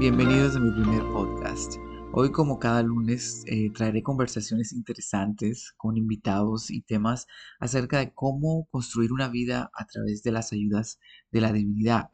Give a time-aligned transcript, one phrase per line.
[0.00, 1.74] Bienvenidos a mi primer podcast.
[2.14, 7.26] Hoy, como cada lunes, eh, traeré conversaciones interesantes con invitados y temas
[7.58, 10.98] acerca de cómo construir una vida a través de las ayudas
[11.30, 12.08] de la divinidad,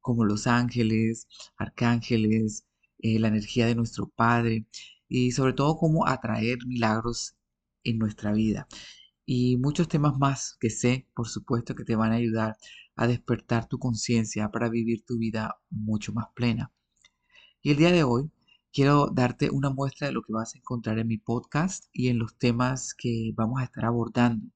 [0.00, 1.26] como los ángeles,
[1.56, 2.64] arcángeles,
[3.00, 4.68] eh, la energía de nuestro Padre
[5.08, 7.34] y sobre todo cómo atraer milagros
[7.82, 8.68] en nuestra vida.
[9.26, 12.56] Y muchos temas más que sé, por supuesto, que te van a ayudar
[12.94, 16.70] a despertar tu conciencia para vivir tu vida mucho más plena.
[17.64, 18.28] Y el día de hoy
[18.72, 22.18] quiero darte una muestra de lo que vas a encontrar en mi podcast y en
[22.18, 24.48] los temas que vamos a estar abordando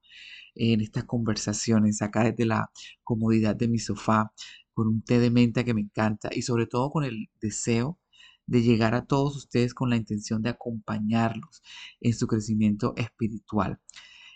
[0.57, 2.73] en estas conversaciones acá desde la
[3.05, 4.33] comodidad de mi sofá,
[4.75, 7.97] con un té de menta que me encanta y sobre todo con el deseo
[8.45, 11.63] de llegar a todos ustedes con la intención de acompañarlos
[12.01, 13.79] en su crecimiento espiritual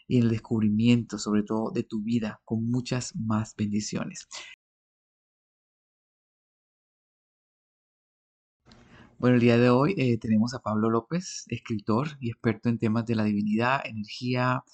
[0.07, 4.29] y en el descubrimiento sobre todo de tu vida con muchas más bendiciones.
[9.21, 13.05] Bueno, el día de hoy eh, tenemos a Pablo López, escritor y experto en temas
[13.05, 14.65] de la divinidad, energía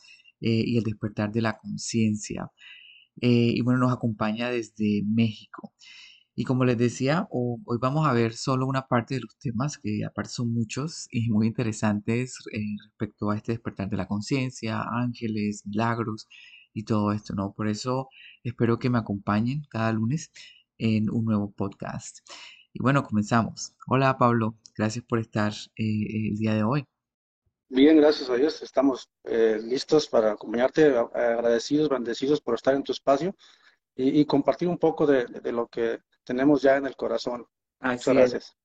[0.40, 2.52] eh, y el despertar de la conciencia.
[3.20, 5.72] Eh, y bueno, nos acompaña desde México.
[6.36, 10.04] Y como les decía, hoy vamos a ver solo una parte de los temas, que
[10.04, 12.38] aparte son muchos y muy interesantes
[12.84, 16.28] respecto a este despertar de la conciencia, ángeles, milagros
[16.72, 17.52] y todo esto, ¿no?
[17.52, 18.08] Por eso
[18.44, 20.30] espero que me acompañen cada lunes
[20.78, 22.20] en un nuevo podcast.
[22.78, 23.74] Y bueno, comenzamos.
[23.86, 26.84] Hola Pablo, gracias por estar eh, el día de hoy.
[27.70, 28.60] Bien, gracias a Dios.
[28.60, 33.34] Estamos eh, listos para acompañarte, agradecidos, bendecidos por estar en tu espacio
[33.94, 37.46] y, compartir un poco de, lo que tenemos ya en el corazón.
[37.80, 38.56] Muchas gracias.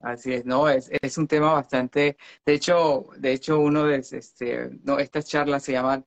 [0.00, 4.68] Así es, no, es, es un tema bastante, de hecho, de hecho uno de este,
[4.82, 6.04] no, estas charlas se llaman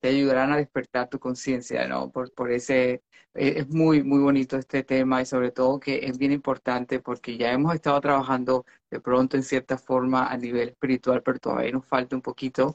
[0.00, 2.10] te ayudarán a despertar tu conciencia, ¿no?
[2.10, 3.02] Por, por ese,
[3.34, 7.36] e, es muy, muy bonito este tema y sobre todo que es bien importante porque
[7.36, 11.86] ya hemos estado trabajando de pronto en cierta forma a nivel espiritual, pero todavía nos
[11.86, 12.74] falta un poquito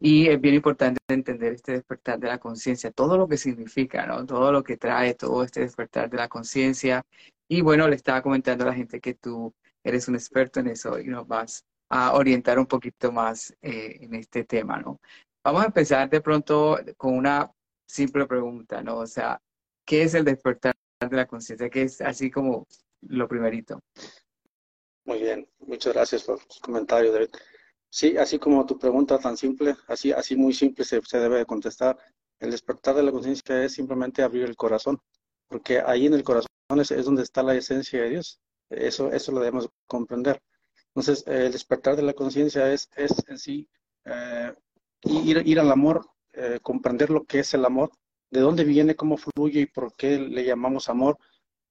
[0.00, 4.26] y es bien importante entender este despertar de la conciencia, todo lo que significa, ¿no?
[4.26, 7.02] Todo lo que trae todo este despertar de la conciencia.
[7.48, 10.98] Y bueno, le estaba comentando a la gente que tú eres un experto en eso
[10.98, 15.00] y nos vas a orientar un poquito más eh, en este tema, ¿no?
[15.44, 17.52] Vamos a empezar de pronto con una
[17.86, 18.96] simple pregunta, ¿no?
[19.00, 19.38] O sea,
[19.84, 21.68] ¿qué es el despertar de la conciencia?
[21.68, 22.66] ¿Qué es así como
[23.02, 23.78] lo primerito?
[25.04, 27.28] Muy bien, muchas gracias por tu comentario, David.
[27.90, 31.44] Sí, así como tu pregunta tan simple, así, así muy simple se, se debe de
[31.44, 31.98] contestar.
[32.40, 34.98] El despertar de la conciencia es simplemente abrir el corazón,
[35.46, 36.48] porque ahí en el corazón
[36.80, 38.40] es, es, donde está la esencia de Dios.
[38.70, 40.40] Eso, eso lo debemos comprender.
[40.94, 43.68] Entonces, el despertar de la conciencia es, es en sí
[44.06, 44.54] eh,
[45.04, 47.90] ir, al amor, eh, comprender lo que es el amor,
[48.30, 51.18] de dónde viene, cómo fluye y por qué le llamamos amor,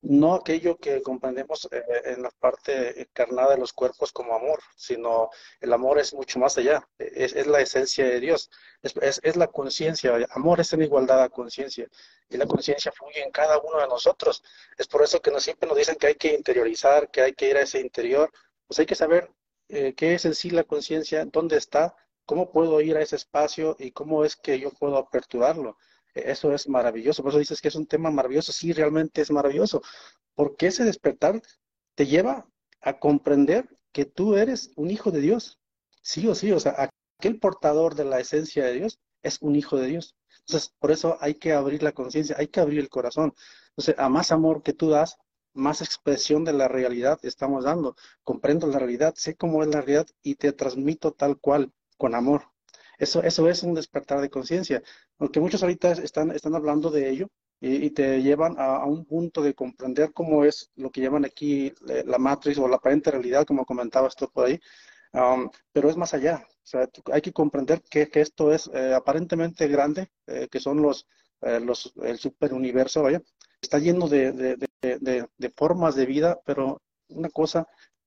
[0.01, 5.29] no aquello que comprendemos eh, en la parte encarnada de los cuerpos como amor, sino
[5.61, 8.49] el amor es mucho más allá, es, la esencia de Dios,
[8.81, 11.87] es la conciencia, amor es en igualdad a conciencia,
[12.29, 14.43] y la conciencia fluye en cada uno de nosotros.
[14.77, 17.49] Es por eso que nos, siempre nos dicen que hay que interiorizar, que hay que
[17.49, 18.29] ir a ese interior,
[18.67, 19.31] pues hay que saber
[19.69, 21.95] eh, qué es en sí la conciencia, dónde está,
[22.25, 25.77] ¿Cómo puedo ir a ese espacio y cómo es que yo puedo aperturarlo?
[26.13, 27.21] E, eso es maravilloso.
[27.23, 28.51] Por eso dices que es un tema maravilloso.
[28.51, 29.81] Sí, realmente es maravilloso.
[30.35, 31.41] Porque ese despertar
[31.95, 32.47] te lleva
[32.81, 35.59] a comprender que tú eres un hijo de Dios.
[36.01, 36.51] Sí o sí.
[36.51, 36.89] O sea,
[37.19, 40.15] aquel portador de la esencia de Dios es un hijo de Dios.
[40.47, 43.33] Entonces, por eso hay que abrir la conciencia, hay que abrir el corazón.
[43.69, 45.17] Entonces, a más amor que tú das,
[45.53, 47.95] más expresión de la realidad estamos dando.
[48.23, 52.43] Comprendo la realidad, sé cómo es la realidad y te transmito tal cual con amor.
[52.97, 54.81] Eso, eso es un despertar de conciencia,
[55.19, 57.27] aunque muchos ahorita están, están hablando de ello
[57.59, 62.03] y, te llevan a, un punto de comprender cómo es lo que llaman aquí eh,
[62.05, 64.59] la matriz o la aparente realidad, como comentabas tú por ahí,
[65.71, 66.45] pero es más allá.
[67.11, 71.07] Hay que comprender que, que esto es eh, aparentemente grande, eh, que son los,
[71.41, 73.21] los el superuniverso, vaya.
[73.61, 77.65] Está lleno de, de, de, formas de vida, pero una cosa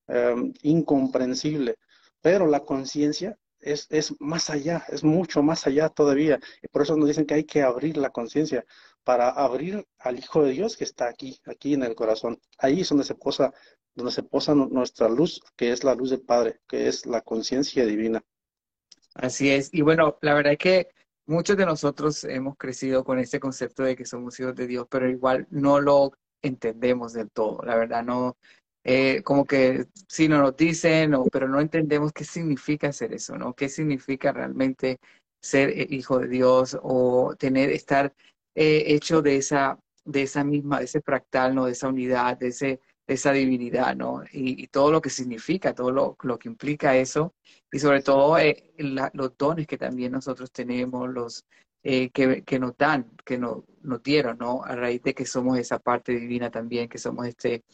[0.08, 1.76] um, incomprensible.
[2.20, 6.38] Pero la conciencia es, es más allá, es mucho más allá todavía.
[6.62, 8.64] Y por eso nos dicen que hay que abrir la conciencia
[9.04, 12.40] para abrir al Hijo de Dios que está aquí, aquí en el corazón.
[12.58, 13.52] Ahí es donde se posa,
[13.94, 17.86] donde se posa nuestra luz, que es la luz del Padre, que es la conciencia
[17.86, 18.22] divina.
[19.14, 19.72] Así es.
[19.72, 20.88] Y bueno, la verdad es que
[21.26, 25.08] muchos de nosotros hemos crecido con este concepto de que somos hijos de Dios, pero
[25.08, 26.12] igual no lo
[26.42, 27.62] entendemos del todo.
[27.64, 28.36] La verdad, no,
[28.88, 33.52] eh, como que sí nos lo dicen, pero no entendemos qué significa ser eso, ¿no?
[33.52, 35.00] ¿Qué significa realmente
[35.40, 38.14] ser eh, hijo de Dios o tener, estar
[38.54, 41.66] eh, hecho de esa, de esa misma, de ese fractal, ¿no?
[41.66, 44.22] De esa unidad, de ese, esa divinidad, ¿no?
[44.32, 47.34] Y, todo lo que significa, todo lo, lo, que implica eso,
[47.72, 51.44] y sobre todo eh, los dones que también nosotros tenemos, los
[51.82, 54.62] eh, que, que, nos dan, que nos, nos dieron, ¿no?
[54.64, 57.64] A raíz de que somos esa parte divina también, que somos este,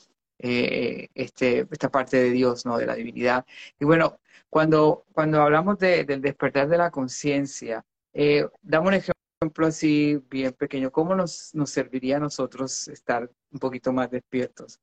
[0.43, 2.77] eh, este, esta parte de Dios, ¿no?
[2.77, 3.47] De la divinidad.
[3.81, 9.67] Y bueno, cuando, cuando hablamos de, del despertar de la conciencia, eh, damos un ejemplo
[9.67, 10.91] así bien pequeño.
[10.91, 14.81] ¿Cómo nos, nos serviría a nosotros estar un poquito más despiertos?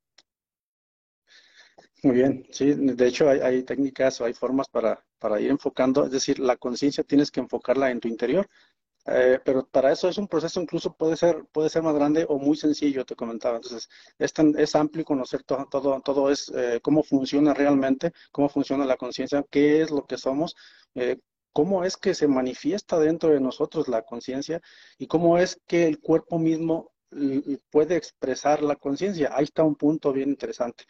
[2.02, 6.06] Muy bien, sí, de hecho hay, hay técnicas o hay formas para, para ir enfocando,
[6.06, 8.48] es decir, la conciencia tienes que enfocarla en tu interior,
[9.12, 12.38] eh, pero para eso es un proceso incluso puede ser, puede ser más grande o
[12.38, 13.56] muy sencillo, te comentaba.
[13.56, 18.84] Entonces, es, es amplio conocer todo, todo, todo es eh, cómo funciona realmente, cómo funciona
[18.84, 20.54] la conciencia, qué es lo que somos,
[20.94, 21.18] eh,
[21.52, 24.60] cómo es que se manifiesta dentro de nosotros la conciencia
[24.96, 26.92] y cómo es que el cuerpo mismo
[27.70, 29.30] puede expresar la conciencia.
[29.34, 30.84] Ahí está un punto bien interesante.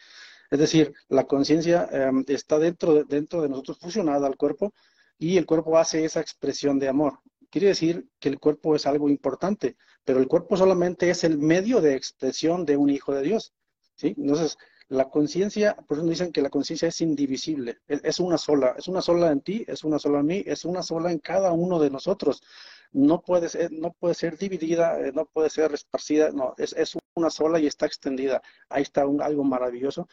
[0.50, 4.74] Es decir, la conciencia em, está dentro de, dentro de nosotros fusionada al cuerpo
[5.18, 7.20] y el cuerpo hace esa expresión de amor
[7.50, 11.80] quiere decir que el cuerpo es algo importante, pero el cuerpo solamente es el medio
[11.80, 13.52] de expresión de un hijo de Dios.
[13.96, 14.14] ¿sí?
[14.16, 14.56] Entonces,
[14.88, 19.00] la conciencia, por eso dicen que la conciencia es indivisible, es, una sola, es una
[19.00, 21.90] sola en ti, es una sola en mí, es una sola en cada uno de
[21.90, 22.42] nosotros.
[22.92, 26.96] No puede ser, no puede ser dividida, eh, no puede ser esparcida, no, es, es
[27.14, 28.42] una sola y está extendida.
[28.68, 30.08] Ahí está algo maravilloso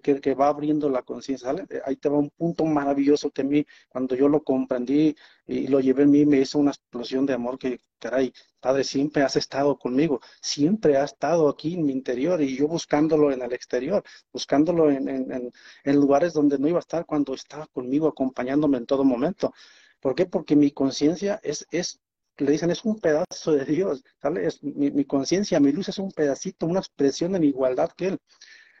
[0.00, 3.66] que, va abriendo la conciencia, eh, Ahí te va un punto maravilloso que a mí,
[3.88, 5.14] cuando yo lo comprendí
[5.46, 9.22] y lo llevé en mí, me hizo una explosión de amor que, caray, Padre, siempre
[9.22, 13.52] has estado conmigo, siempre has estado aquí en mi interior y yo buscándolo en el
[13.52, 14.02] exterior,
[14.32, 15.52] buscándolo en, en,
[15.84, 19.52] en lugares donde no iba a estar cuando estaba conmigo, acompañándome en todo momento.
[20.00, 20.26] ¿Por qué?
[20.26, 22.00] Porque mi conciencia es, es
[22.38, 24.46] le dicen es un pedazo de Dios, ¿sale?
[24.46, 28.18] Es, mi, mi conciencia, mi luz es un pedacito, una expresión en igualdad que Él.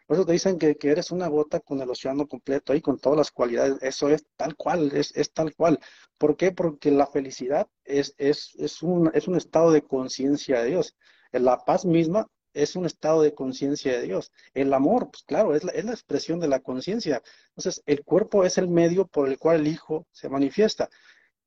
[0.06, 3.18] Por eso te dicen que, eres una gota con el océano completo ahí, con todas
[3.18, 3.78] las cualidades.
[3.80, 5.78] Eso es tal cual, es, es tal cual.
[6.18, 6.52] ¿Por qué?
[6.52, 10.94] Porque la felicidad es, es, es, un, es un estado de conciencia de Dios.
[11.32, 14.32] La paz misma es un estado de conciencia de Dios.
[14.54, 17.22] El amor, pues claro, es la, es la expresión de la conciencia.
[17.48, 20.88] Entonces, el cuerpo es el medio por el cual el Hijo se manifiesta.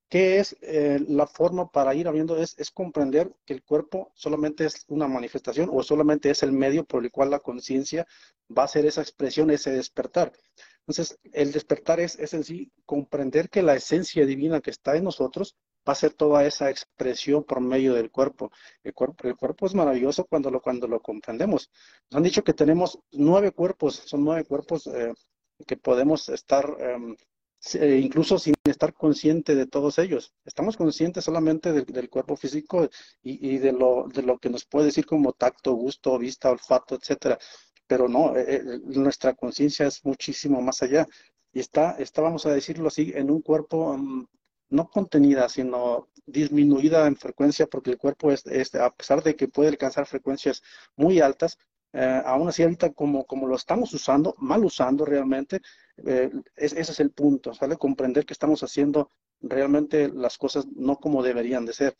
[0.09, 2.37] ¿Qué es eh, la forma para ir abriendo?
[2.37, 6.85] Es, es, comprender que el cuerpo solamente es una manifestación o solamente es el medio
[6.85, 8.07] por el cual la conciencia
[8.55, 10.31] va a ser esa expresión, ese despertar.
[10.87, 15.03] Entonces, el despertar es, es en sí comprender que la esencia divina que está en
[15.03, 15.57] nosotros
[15.87, 18.51] va a ser toda esa expresión por medio del cuerpo.
[18.83, 21.69] El cuerpo, el cuerpo es maravilloso cuando lo, cuando lo comprendemos.
[22.09, 25.13] Nos han dicho que tenemos nueve cuerpos, son nueve cuerpos eh,
[25.65, 27.15] que podemos estar em,
[27.73, 30.33] eh, incluso sin estar consciente de todos ellos.
[30.45, 32.89] Estamos conscientes solamente del, cuerpo físico
[33.21, 37.37] y, de, lo, de lo que nos puede decir como tacto, gusto, vista, olfato, etcétera.
[37.87, 41.05] Pero no, eh, eh, nuestra conciencia es muchísimo más allá.
[41.51, 44.27] Y está, está, vamos a decirlo así, en un cuerpo mm,
[44.69, 49.69] no contenida, sino disminuida en frecuencia, porque el cuerpo, es, a pesar de que puede
[49.69, 50.61] alcanzar frecuencias
[50.95, 51.57] muy altas,
[51.93, 55.61] eh, aún así ahorita como, como lo estamos usando, mal usando realmente,
[56.05, 57.77] eh, ese es el punto, ¿sale?
[57.77, 59.11] Comprender que estamos haciendo
[59.41, 61.97] realmente las cosas no como deberían de ser.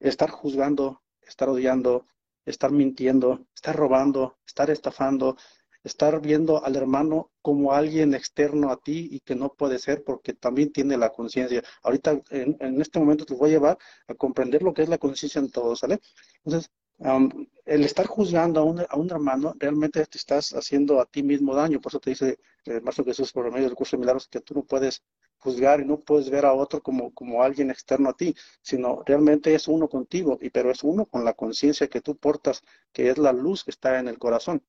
[0.00, 2.06] Estar juzgando, estar odiando,
[2.44, 5.36] estar mintiendo, estar robando, estar estafando,
[5.84, 10.32] estar viendo al hermano como alguien externo a ti y que no puede ser porque
[10.34, 11.62] también tiene la conciencia.
[11.82, 13.78] Ahorita, en, en, este momento, te voy a llevar
[14.08, 16.00] a comprender lo que es la conciencia en todo, ¿sale?
[16.44, 21.22] Entonces, el estar juzgando a un, a un, hermano, realmente te estás haciendo a ti
[21.22, 21.80] mismo daño.
[21.80, 24.54] Por eso te dice el Maestro Jesús por medio del curso de milagros que tú
[24.54, 25.02] no puedes
[25.38, 29.54] juzgar y no puedes ver a otro como, como alguien externo a ti, sino realmente
[29.54, 33.18] es uno contigo, y pero es uno con la conciencia que tú portas, que es
[33.18, 34.62] la luz que está en el corazón.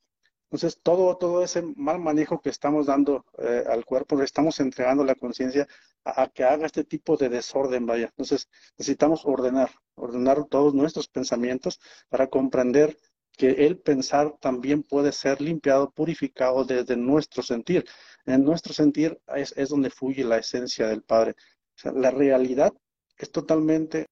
[0.55, 5.03] Entonces, todo, todo ese mal manejo que estamos dando eh, al cuerpo, le estamos entregando
[5.03, 5.67] la conciencia
[6.05, 8.05] a, que haga este tipo de desorden, vaya.
[8.05, 8.47] Entonces,
[8.77, 12.97] necesitamos ordenar, ordenar todos nuestros pensamientos para comprender
[13.33, 17.83] que el pensar también puede ser limpiado, purificado desde nuestro sentir.
[18.25, 21.35] En nuestro sentir es, es donde fluye la esencia del Padre.
[21.83, 22.73] La realidad
[23.17, 24.07] es totalmente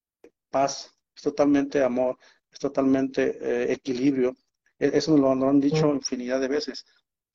[0.49, 2.17] paz, es totalmente amor,
[2.51, 4.35] es totalmente eh, equilibrio
[4.93, 6.85] eso nos lo han dicho infinidad de veces.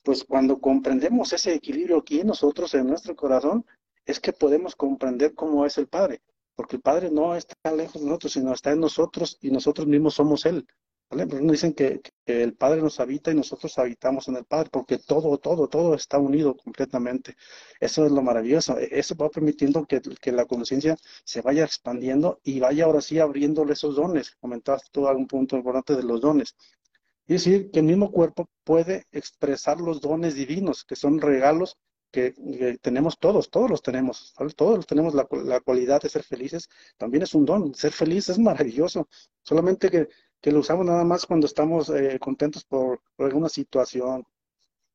[0.03, 3.65] Pues cuando comprendemos ese equilibrio aquí en nosotros, en nuestro corazón,
[4.05, 6.23] es que podemos comprender cómo es el Padre.
[6.55, 10.15] Porque el Padre no está lejos de nosotros, sino está en nosotros y nosotros mismos
[10.15, 10.67] somos Él.
[11.11, 11.27] ¿vale?
[11.27, 15.69] Dicen que, el Padre nos habita y nosotros habitamos en el Padre, porque todo, todo,
[15.69, 17.37] todo está unido completamente.
[17.81, 18.79] Eso es lo maravilloso.
[18.79, 23.19] E-, eso va permitiendo que, que la conciencia se vaya expandiendo y vaya ahora sí
[23.19, 24.37] abriéndole esos dones.
[24.41, 26.57] Comentabas tú algún punto importante de los dones
[27.29, 31.77] Y decir que el mismo cuerpo puede expresar los dones divinos, que son regalos
[32.11, 32.35] que,
[32.81, 35.27] tenemos todos, todos los tenemos, todos tenemos la,
[35.61, 39.09] cualidad de ser felices, también es un don, ser feliz es maravilloso,
[39.43, 40.09] solamente que,
[40.51, 44.25] lo usamos nada más cuando estamos eh, contentos por, alguna situación,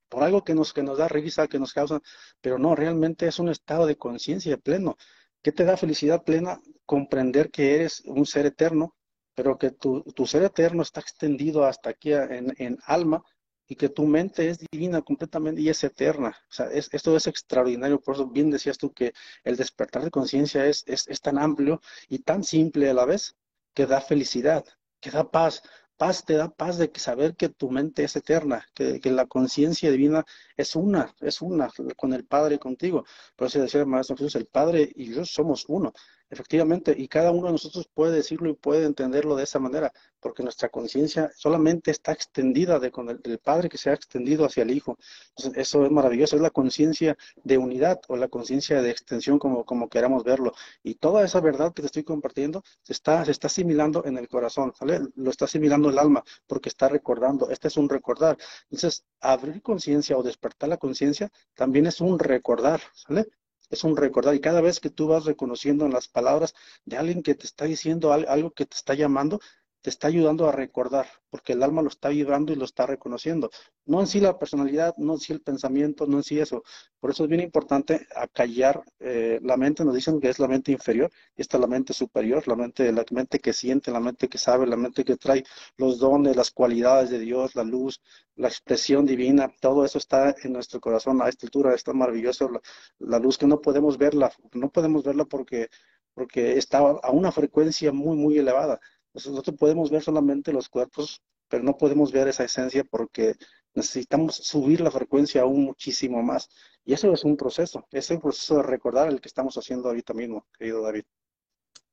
[0.10, 2.02] por algo que nos, que nos da risa, que nos causa,
[2.42, 4.98] pero no, realmente es un estado de conciencia pleno.
[5.44, 6.60] ¿Qué te da felicidad plena?
[6.86, 8.96] Comprender que eres un ser eterno,
[9.36, 13.24] pero que tu, ser eterno está extendido hasta aquí en, en alma
[13.68, 16.30] y que tu mente es divina completamente y es eterna.
[16.50, 18.00] O sea, esto es extraordinario.
[18.00, 19.14] Por eso bien decías tú que
[19.44, 23.36] el despertar de conciencia es, es, es tan amplio y tan simple a la vez
[23.74, 24.66] que da felicidad,
[25.00, 25.64] que da paz.
[25.96, 29.92] Paz te da paz de saber que tu mente es eterna, que, que la conciencia
[29.92, 30.26] divina
[30.58, 33.06] es una, es una con el Padre y contigo.
[33.36, 35.94] Por eso decía el Maestro Jesús, el Padre y yo somos uno.
[36.30, 40.42] Efectivamente, y cada uno de nosotros puede decirlo y puede entenderlo de esa manera, porque
[40.42, 44.64] nuestra conciencia solamente está extendida de con el, del Padre que se ha extendido hacia
[44.64, 44.98] el Hijo.
[45.30, 49.66] Entonces, eso es maravilloso, es la conciencia de unidad o la conciencia de extensión, como,
[49.66, 50.54] como queramos verlo.
[50.82, 54.28] Y toda esa verdad que te estoy compartiendo se está, se está asimilando en el
[54.28, 55.02] corazón, ¿sale?
[55.16, 57.50] Lo está asimilando el alma, porque está recordando.
[57.50, 58.38] Este es un recordar.
[58.72, 63.28] Entonces, abrir conciencia o despertar la conciencia también es un recordar, ¿sale?
[63.74, 64.36] Es un recordar.
[64.36, 66.54] Y cada vez que tú vas reconociendo en las palabras
[66.86, 69.40] de alguien que te está diciendo algo que te está llamando,
[69.84, 73.50] te está ayudando a recordar, porque el alma lo está vibrando y lo está reconociendo.
[73.86, 76.64] No en sí la personalidad, no en sí el pensamiento, no en sí eso.
[77.02, 79.84] Por eso es bien importante acallar eh, la mente.
[79.84, 83.04] Nos dicen que es la mente inferior, esta es la mente superior, la mente, la
[83.12, 85.44] mente que siente, la mente que sabe, la mente que trae
[85.76, 88.02] los dones, las cualidades de Dios, la luz,
[88.38, 89.52] la expresión divina.
[89.60, 91.76] Todo eso está en nuestro corazón a esta altura.
[91.76, 92.62] Está maravilloso la,
[93.00, 95.68] la luz que no podemos verla, no podemos verla porque
[96.14, 98.80] porque está a una frecuencia muy, muy elevada.
[99.14, 103.36] Nosotros podemos ver solamente los cuerpos, pero no podemos ver esa esencia porque
[103.76, 106.50] necesitamos subir la frecuencia aún muchísimo más.
[106.86, 110.14] Y eso es un proceso, es un proceso de recordar el que estamos haciendo ahorita
[110.14, 111.04] mismo, querido David.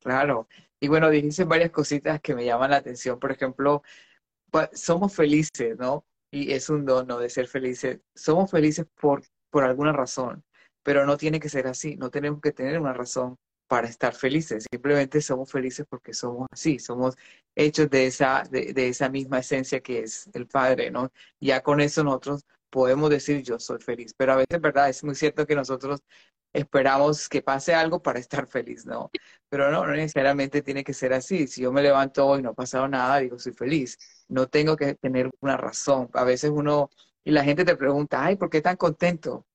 [0.00, 0.48] Claro.
[0.80, 3.18] Y bueno, dijiste varias cositas que me llaman la atención.
[3.18, 3.82] Por ejemplo,
[4.50, 6.06] pues, somos felices, ¿no?
[6.30, 7.18] Y es un don, ¿no?
[7.18, 8.00] De ser felices.
[8.14, 10.42] Somos felices por, por alguna razón,
[10.82, 11.96] pero no tiene que ser así.
[11.96, 13.36] No tenemos que tener una razón
[13.70, 17.16] para estar felices, simplemente somos felices porque somos así, somos
[17.54, 21.12] hechos de esa, de, esa misma esencia que es el Padre, ¿no?
[21.40, 24.88] Ya con eso nosotros podemos decir yo soy feliz, pero a veces, ¿verdad?
[24.88, 26.00] Es muy cierto que nosotros
[26.52, 29.08] esperamos que pase algo para estar feliz, ¿no?
[29.48, 31.46] Pero no, no necesariamente tiene que ser así.
[31.46, 33.96] Si yo me levanto hoy y no ha pasado nada, digo, soy feliz.
[34.28, 36.10] No tengo que tener una razón.
[36.14, 36.90] A veces uno,
[37.24, 39.46] y la gente te pregunta, ay, ¿por qué tan contento?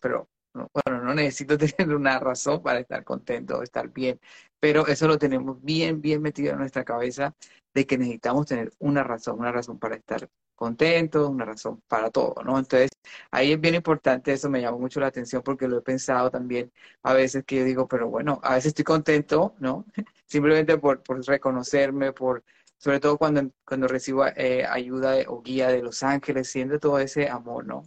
[0.00, 4.20] Pero bueno, no necesito tener una razón para estar contento, estar bien,
[4.60, 7.34] pero eso lo tenemos bien, bien metido en nuestra cabeza
[7.74, 12.34] de que necesitamos tener una razón, una razón para estar contento, una razón para todo,
[12.44, 12.58] ¿no?
[12.58, 12.90] Entonces,
[13.30, 16.72] ahí es bien importante, eso me llamó mucho la atención porque lo he pensado también
[17.02, 19.84] a veces que yo digo, pero bueno, a veces estoy contento, ¿no?
[20.26, 22.44] Simplemente por, por reconocerme, por,
[22.78, 27.28] sobre todo cuando, cuando recibo eh, ayuda o guía de los ángeles, siento todo ese
[27.28, 27.82] amor, ¿no?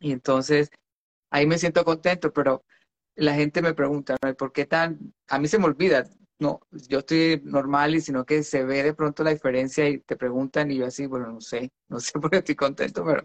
[0.00, 0.70] Y entonces,
[1.32, 2.64] ahí me siento contento, pero
[3.16, 5.14] la gente me pregunta, ¿por qué tan?
[5.28, 6.04] A mí se me olvida,
[6.38, 10.16] no, yo estoy normal y sino que se ve de pronto la diferencia y te
[10.16, 13.24] preguntan y yo así, bueno, no sé, no sé por qué estoy contento, pero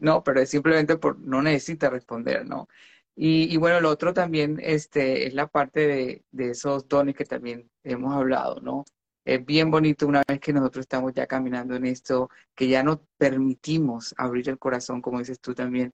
[0.00, 2.68] no, pero es simplemente por no necesita responder, ¿no?
[3.16, 7.70] Y, bueno, lo otro también este, es la parte de, de esos dones que también
[7.84, 8.84] hemos hablado, ¿no?
[9.24, 12.98] Es bien bonito una vez que nosotros estamos ya caminando en esto, que ya nos
[13.16, 15.92] permitimos abrir el corazón, como dices tú también,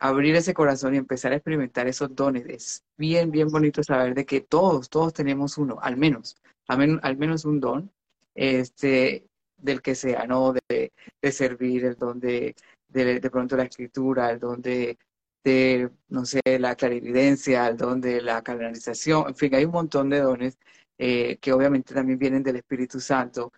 [0.00, 2.46] abrir ese corazón y empezar a experimentar esos dones.
[2.46, 7.44] Es bien, bien bonito saber de que todos, todos tenemos uno, al menos, al, menos
[7.44, 7.92] un don,
[8.34, 9.26] este,
[9.58, 10.54] del que sea, ¿no?
[10.68, 10.92] De,
[11.32, 12.56] servir, el don de,
[12.88, 14.98] de, pronto la escritura, el don de,
[16.08, 20.20] no sé, la clarividencia, el don de la canalización, en fin, hay un montón de
[20.20, 20.58] dones
[20.98, 23.52] eh, que obviamente también vienen del Espíritu Santo.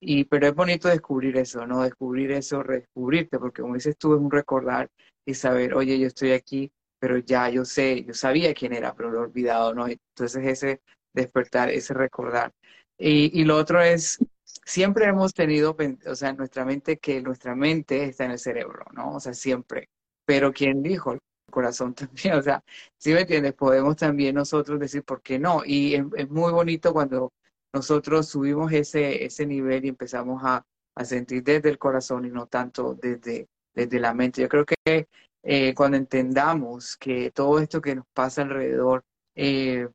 [0.00, 1.82] Y, pero es bonito descubrir eso, ¿no?
[1.82, 4.88] Descubrir eso, redescubrirte, porque como dices tú, es un recordar
[5.26, 9.10] y saber, oye, yo estoy aquí, pero ya yo sé, yo sabía quién era, pero
[9.10, 9.88] lo he olvidado, ¿no?
[9.88, 10.80] Entonces ese
[11.14, 12.52] despertar, ese recordar.
[12.96, 14.18] Y, y lo otro es,
[14.64, 15.76] siempre hemos tenido,
[16.06, 19.14] o sea, en nuestra mente que nuestra mente está en el cerebro, ¿no?
[19.14, 19.88] O sea, siempre.
[20.24, 21.12] Pero ¿quién dijo?
[21.12, 22.62] El corazón también, o sea,
[22.98, 23.54] si me entiendes?
[23.54, 25.62] Podemos también nosotros decir, ¿por qué no?
[25.64, 27.32] Y es, muy bonito cuando
[27.72, 32.46] nosotros subimos ese, ese nivel y empezamos a, a sentir desde el corazón y no
[32.46, 34.42] tanto desde, desde la mente.
[34.42, 35.08] Yo creo que
[35.42, 39.88] eh, cuando entendamos que todo esto que nos pasa alrededor eh,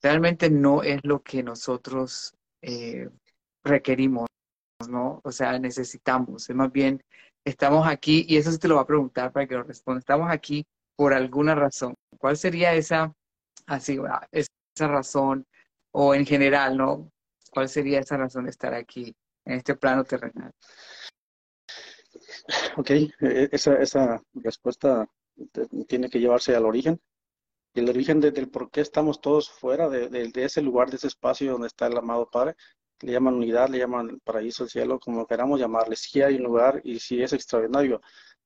[0.00, 3.08] realmente no es lo que nosotros eh,
[3.64, 4.26] requerimos,
[4.88, 5.20] ¿no?
[5.24, 7.02] O sea, necesitamos, es más bien,
[7.44, 10.30] estamos aquí, y eso sí te lo voy a preguntar para que lo responda, estamos
[10.30, 10.64] aquí
[10.96, 11.94] por alguna razón.
[12.18, 13.12] ¿Cuál sería esa,
[13.66, 13.98] así,
[14.30, 15.46] esa razón,
[15.92, 17.10] o en general, ¿no?
[17.50, 20.52] ¿Cuál sería esa razón de estar aquí, en este plano terrenal?
[22.76, 25.06] Ok, e, esa, esa respuesta
[25.86, 27.00] tiene que llevarse al origen.
[27.74, 31.06] Y el origen del por qué estamos todos fuera de, de, ese lugar, de ese
[31.06, 32.54] espacio donde está el amado Padre,
[33.00, 35.96] le llaman unidad, le llaman paraíso, el cielo, como queramos llamarle.
[35.96, 38.00] Si hay un lugar y si es extraordinario.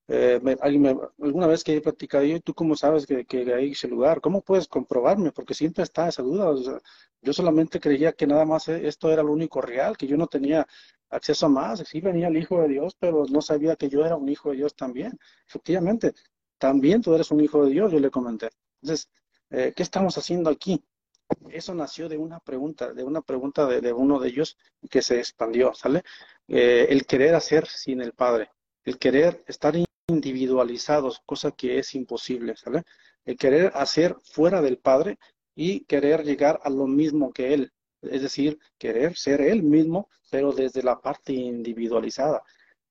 [0.08, 4.20] Eh, alguna vez que he platicado yo, ¿tú cómo sabes que, que, hay ese lugar?
[4.20, 5.32] ¿Cómo puedes comprobarme?
[5.32, 6.54] Porque siempre está esa duda.
[7.22, 10.28] yo solamente creía que nada más eh, esto era lo único real, que yo no
[10.28, 10.66] tenía
[11.10, 11.80] acceso a más.
[11.80, 14.58] Sí venía el Hijo de Dios, pero no sabía que yo era un Hijo de
[14.58, 15.18] Dios también.
[15.48, 16.14] Efectivamente,
[16.58, 18.50] también tú eres un Hijo de Dios, yo le comenté.
[18.82, 19.10] Entonces,
[19.50, 20.84] eh, ¿qué estamos haciendo aquí?
[21.50, 24.56] Eso nació de una pregunta, de una pregunta de, uno de ellos
[24.90, 26.02] que se expandió, ¿sale?
[26.46, 28.50] El querer hacer sin el Padre,
[28.84, 29.75] el querer estar
[30.08, 32.82] individualizados, cosa que es imposible, ¿sale?
[33.25, 35.18] El querer hacer fuera del Padre
[35.54, 37.72] y querer llegar a lo mismo que Él,
[38.02, 42.42] es decir, querer ser Él mismo, pero desde la parte individualizada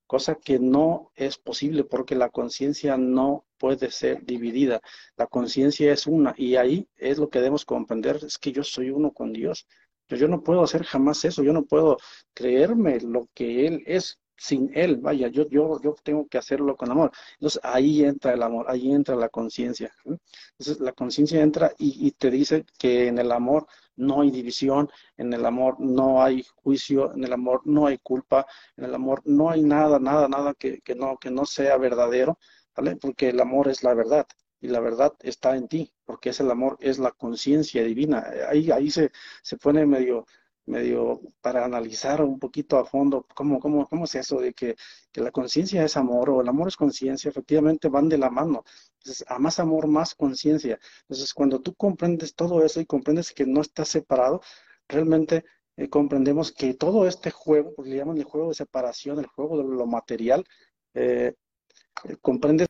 [0.08, 4.82] cosa que no es posible porque la conciencia no puede ser dividida.
[5.18, 8.90] La conciencia es una y ahí es lo que debemos comprender, es que yo soy
[8.92, 9.68] uno con Dios.
[10.10, 11.98] yo no puedo hacer jamás eso, yo no puedo
[12.34, 16.92] creerme lo que Él es sin Él, vaya, yo, yo, yo tengo que hacerlo con
[16.92, 17.12] amor.
[17.34, 19.92] Entonces ahí entra el amor, ahí entra la conciencia.
[20.04, 25.34] Entonces la conciencia entra y, te dice que en el amor no hay división, en
[25.34, 28.46] el amor no hay juicio, en el amor no hay culpa,
[28.78, 32.38] en el amor no hay nada, nada, nada que, que no, que no sea verdadero,
[32.76, 32.96] ¿vale?
[32.98, 34.28] Porque el amor es la verdad
[34.66, 38.26] y la verdad está en ti, porque es el amor, es la conciencia divina.
[38.50, 39.12] Ahí, ahí se,
[39.44, 40.26] se pone medio,
[40.66, 44.76] medio para analizar un poquito a fondo cómo, cómo, cómo es eso de que,
[45.12, 48.64] que la conciencia es amor o el amor es conciencia, efectivamente van de la mano.
[49.00, 50.80] Entonces, a más amor, más conciencia.
[51.02, 54.42] Entonces, cuando tú comprendes todo eso y comprendes que no estás separado,
[54.88, 55.46] realmente
[55.78, 59.64] eh, comprendemos que todo este juego, le llaman el juego de separación, el juego de
[59.64, 60.46] lo material,
[60.94, 61.34] eh,
[62.06, 62.68] eh, comprendes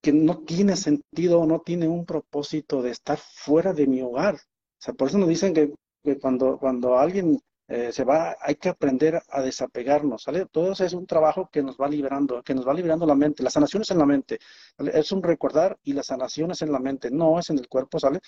[0.00, 4.36] que no tiene sentido, no tiene un propósito de estar fuera de mi hogar.
[4.36, 5.74] O sea, por eso nos dicen que
[6.14, 10.46] que cuando, cuando alguien eh, se va, hay que aprender a desapegarnos, ¿sale?
[10.46, 13.42] Todo eso es un trabajo que nos va liberando, que nos va liberando la mente.
[13.42, 14.38] La sanación es en la mente,
[14.78, 17.98] es un recordar y la sanación es en la mente, no es en el cuerpo,
[17.98, 18.20] ¿sale?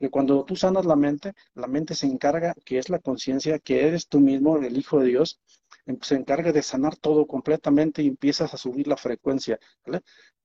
[0.00, 3.86] Que cuando tú sanas la mente, la mente se encarga, que es la conciencia, que
[3.86, 5.40] eres tú mismo, el Hijo de Dios,
[5.86, 9.58] em, se encarga de sanar todo completamente y empiezas a subir la frecuencia,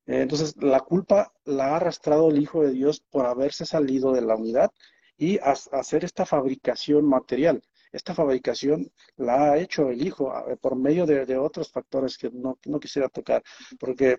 [0.05, 4.35] entonces, la culpa la ha arrastrado el Hijo de Dios por haberse salido de la
[4.35, 4.71] unidad
[5.17, 7.61] y hacer esta fabricación material.
[7.91, 13.07] Esta fabricación la ha hecho el hijo por medio de, otros factores que no, quisiera
[13.07, 13.43] tocar,
[13.79, 14.13] porque,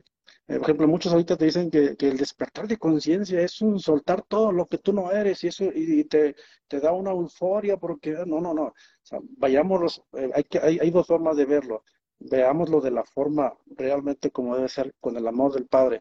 [0.46, 4.22] eh, por ejemplo, muchos ahorita te dicen que, el despertar de conciencia es un soltar
[4.22, 6.36] todo lo que tú no eres y eso y, te,
[6.68, 8.72] te, da una euforia porque no, no, no.
[9.10, 11.82] O vayámonos, eh, hay, que, hay, hay dos formas de verlo
[12.18, 16.00] veámoslo de la forma realmente como debe ser con el amor del Padre.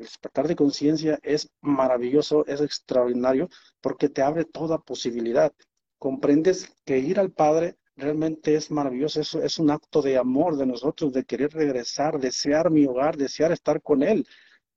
[0.00, 3.50] El despertar de conciencia es maravilloso, es extraordinario,
[3.82, 5.52] porque te abre toda posibilidad.
[5.98, 10.64] Comprendes que ir al Padre realmente es maravilloso, es, es un acto de amor de
[10.64, 14.26] nosotros, de querer regresar, desear mi hogar, desear estar con Él.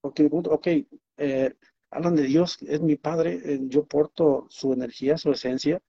[0.01, 0.67] Porque, ok,
[1.15, 1.53] eh,
[1.89, 5.81] hablan de Dios, es mi Padre, eh, yo porto su energía, su esencia,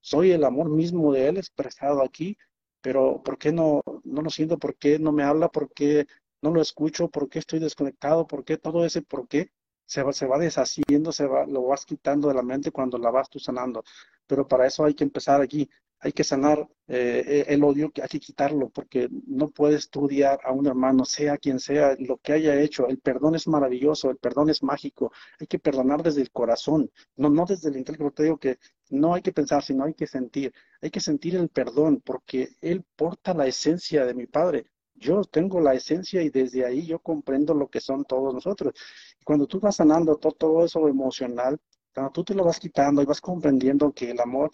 [0.00, 2.36] soy el amor mismo de Él expresado aquí,
[2.80, 4.58] pero ¿por qué no, no lo siento?
[4.58, 5.48] ¿Por qué no me habla?
[5.48, 6.06] ¿Por qué
[6.42, 9.50] no lo escucho, por qué estoy desconectado, por qué todo ese por qué
[9.86, 13.10] se va, se va deshaciendo, se va, lo vas quitando de la mente cuando la
[13.10, 13.82] vas tú sanando.
[14.26, 15.68] Pero para eso hay que empezar aquí,
[16.00, 20.66] hay que sanar eh, el odio, hay que quitarlo, porque no puedes estudiar a un
[20.66, 22.86] hermano, sea quien sea, lo que haya hecho.
[22.86, 25.12] El perdón es maravilloso, el perdón es mágico.
[25.40, 28.10] Hay que perdonar desde el corazón, no, no desde el intelecto.
[28.12, 28.58] Te digo que
[28.90, 30.52] no hay que pensar, sino hay que sentir.
[30.82, 34.66] Hay que sentir el perdón, porque Él porta la esencia de mi Padre
[34.98, 38.74] yo tengo la esencia y desde ahí yo comprendo lo que son todos nosotros.
[39.20, 41.58] Y cuando tú vas sanando todo, eso emocional,
[41.94, 44.50] cuando tú te lo vas quitando y vas comprendiendo que el amor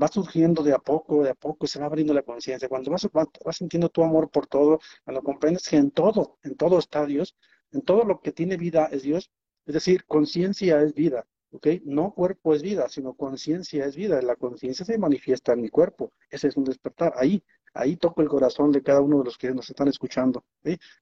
[0.00, 2.68] va surgiendo de a poco, de a poco, y se va abriendo la conciencia.
[2.68, 6.78] Cuando vas, vas, sintiendo tu amor por todo, cuando comprendes que en todo, en todo
[6.78, 7.34] está Dios,
[7.72, 9.30] en todo lo que tiene vida es Dios,
[9.66, 11.66] es decir, conciencia es vida, ¿ok?
[11.84, 14.20] No cuerpo es vida, sino conciencia es vida.
[14.22, 17.14] La conciencia se manifiesta en mi cuerpo, ese es un despertar.
[17.16, 17.42] Ahí
[17.76, 20.44] Ahí toco el corazón de cada uno de los que nos están escuchando.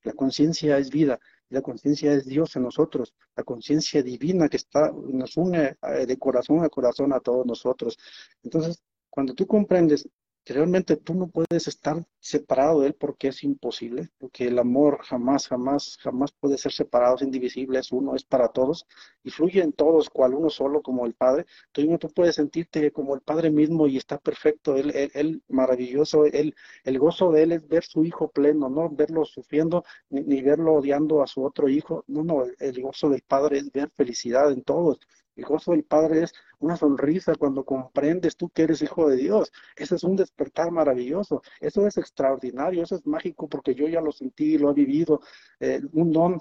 [0.02, 4.92] La conciencia es vida, la conciencia es Dios en nosotros, la conciencia divina que está,
[4.92, 7.96] nos une eh, de corazón a corazón a todos nosotros.
[8.42, 10.08] Entonces, cuando tú comprendes
[10.52, 15.48] realmente tú no puedes estar separado de Él porque es imposible, porque el amor jamás,
[15.48, 18.86] jamás, jamás puede ser separado, es indivisible, es uno, es para todos,
[19.22, 21.46] y fluye en todos, cual uno solo como el Padre.
[21.72, 26.54] Tú, tú puedes sentirte como el Padre mismo y está perfecto, Él, él, maravilloso, él,
[26.84, 31.22] el gozo de Él es ver su Hijo pleno, no verlo sufriendo ni, verlo odiando
[31.22, 35.00] a su otro Hijo, no, no, el gozo del Padre es ver felicidad en todos.
[35.36, 39.52] El gozo del Padre es una sonrisa cuando comprendes tú que eres hijo de Dios.
[39.76, 41.42] Ese es un despertar maravilloso.
[41.60, 45.20] Eso es extraordinario, eso es mágico porque yo ya lo sentí, lo he vivido.
[45.60, 46.40] Eh, un don,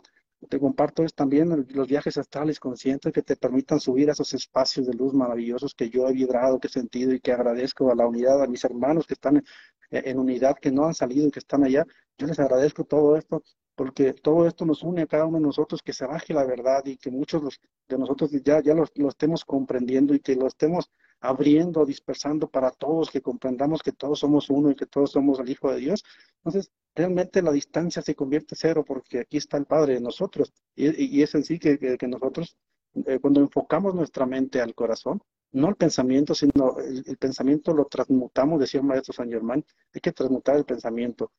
[0.50, 4.86] te comparto, es también los viajes astrales conscientes que te permitan subir a esos espacios
[4.88, 8.08] de luz maravillosos que yo he vibrado, que he sentido y que agradezco a la
[8.08, 9.44] unidad, a mis hermanos que están
[9.90, 11.86] en unidad, que no han salido y que están allá.
[12.18, 13.44] Yo les agradezco todo esto
[13.76, 16.86] porque todo esto nos une a cada uno de nosotros, que se baje la verdad
[16.86, 21.86] y que muchos de nosotros ya, ya lo, estemos comprendiendo y que lo estemos abriendo,
[21.86, 25.72] dispersando para todos, que comprendamos que todos somos uno y que todos somos el Hijo
[25.72, 26.04] de Dios.
[26.38, 30.54] Entonces, realmente la distancia se convierte cero porque aquí está el Padre de nosotros.
[30.76, 32.58] Y, es en sí que, que, nosotros,
[33.06, 35.22] eh, cuando enfocamos nuestra mente al corazón,
[35.54, 40.12] no el pensamiento, sino el, pensamiento lo transmutamos, decía el maestro San Germán, hay que
[40.12, 41.32] transmutar el pensamiento.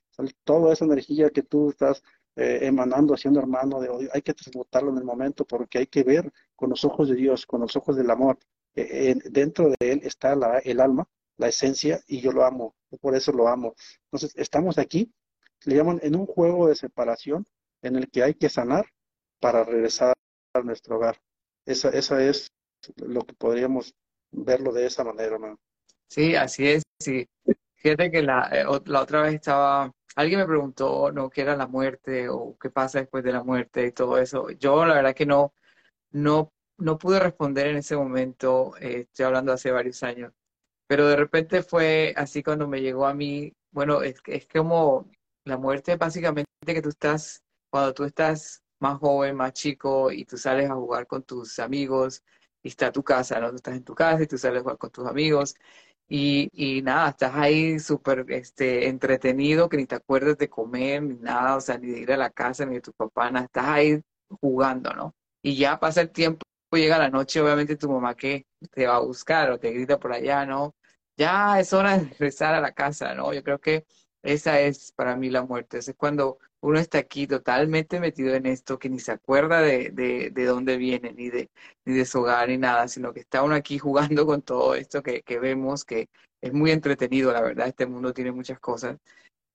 [0.45, 2.03] toda esa energía que tú estás
[2.37, 6.03] eh, emanando, haciendo hermano de odio, hay que transmutarlo en el momento porque hay que
[6.03, 8.39] ver con los ojos de Dios, con los ojos del amor.
[8.75, 13.15] Eh, dentro de él está la, el alma, la esencia, y yo lo amo, por
[13.15, 13.75] eso lo amo.
[14.07, 15.13] Entonces, estamos aquí,
[15.65, 17.47] le llaman en un juego de separación
[17.83, 18.87] en el que hay que sanar
[19.41, 20.15] para regresar
[20.55, 21.21] a nuestro hogar.
[21.67, 22.49] Esa, esa es
[22.97, 23.95] lo que podríamos
[24.31, 25.59] verlo de esa manera, ¿no?
[26.09, 27.29] Sí, así es, sí.
[27.77, 31.31] Fíjate que la, eh, la otra vez estaba alguien me preguntó, ¿no?
[31.31, 34.51] ¿Qué era la muerte o qué pasa después de la muerte y todo eso?
[34.51, 35.55] Yo la verdad que no,
[36.13, 40.33] no, no pude responder en ese momento, eh, estoy hablando hace varios años,
[40.87, 45.11] pero de repente fue así cuando me llegó a mí, bueno, es, es como
[45.45, 50.37] la muerte básicamente que tú estás, cuando tú estás más joven, más chico y tú
[50.39, 52.23] sales a jugar con tus amigos
[52.63, 53.51] y está tu casa, ¿no?
[53.51, 55.55] Tú estás en tu casa y tú sales a jugar con tus amigos
[56.17, 61.57] y, nada, estás ahí súper este, entretenido, que ni te acuerdas de comer, ni nada,
[61.57, 64.01] o sea, ni de ir a la casa, ni de tu papá, nada, estás ahí
[64.41, 65.15] jugando, ¿no?
[65.43, 69.01] Y ya pasa el tiempo, llega la noche, obviamente tu mamá que te va a
[69.01, 70.75] buscar o te grita por allá, ¿no?
[71.17, 73.33] Ya es hora de regresar a la casa, ¿no?
[73.33, 73.85] Yo creo que
[74.23, 78.79] esa es para mí la muerte, es cuando uno está aquí totalmente metido en esto,
[78.79, 81.51] que ni se acuerda de, de, de, dónde viene, ni de,
[81.85, 85.03] ni de su hogar, ni nada, sino que está uno aquí jugando con todo esto
[85.03, 86.09] que, que vemos, que
[86.41, 88.99] es muy entretenido, la verdad, este mundo tiene muchas cosas.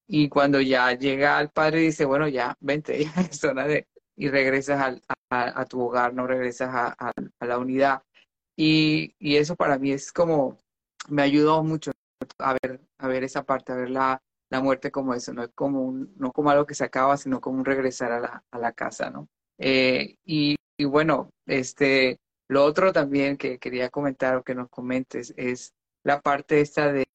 [0.07, 4.29] Y cuando ya llega el padre dice, bueno, ya, vente, ya es hora de, y
[4.29, 8.03] regresas al, a, a, tu hogar, no regresas a, a, a la unidad.
[8.55, 10.57] Y, y, eso para mí es como,
[11.09, 11.91] me ayudó mucho
[12.37, 15.51] a ver, a ver esa parte, a ver la, la muerte como eso, no es
[15.55, 18.73] como no como algo que se acaba, sino como un regresar a la, a la
[18.73, 19.27] casa, ¿no?
[19.57, 25.33] Eh, y, y, bueno, este, lo otro también que quería comentar o que nos comentes
[25.37, 27.05] es la parte esta de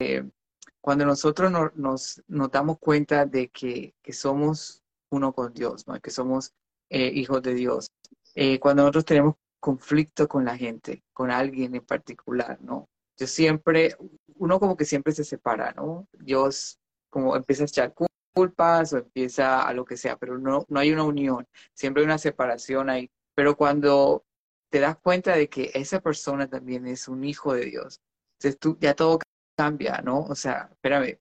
[0.81, 5.99] cuando nosotros no, nos, nos damos cuenta de que, que, somos uno con Dios, ¿no?
[5.99, 6.53] que somos
[6.91, 7.89] eh, hijos de Dios.
[8.35, 12.91] Eh, cuando nosotros tenemos conflicto con la gente, con alguien en particular, ¿no?
[13.17, 13.97] Yo siempre,
[14.35, 16.07] uno como que siempre se separa, ¿no?
[16.13, 16.79] Dios
[17.15, 17.95] como empieza a echar
[18.35, 22.07] culpas o empieza a lo que sea, pero no, no hay una unión, siempre hay
[22.07, 23.09] una separación ahí.
[23.37, 24.25] Pero cuando
[24.69, 28.01] te das cuenta de que esa persona también es un hijo de Dios,
[28.33, 29.21] entonces tú ya todo
[29.57, 30.25] cambia, ¿no?
[30.25, 31.21] O sea, espérame,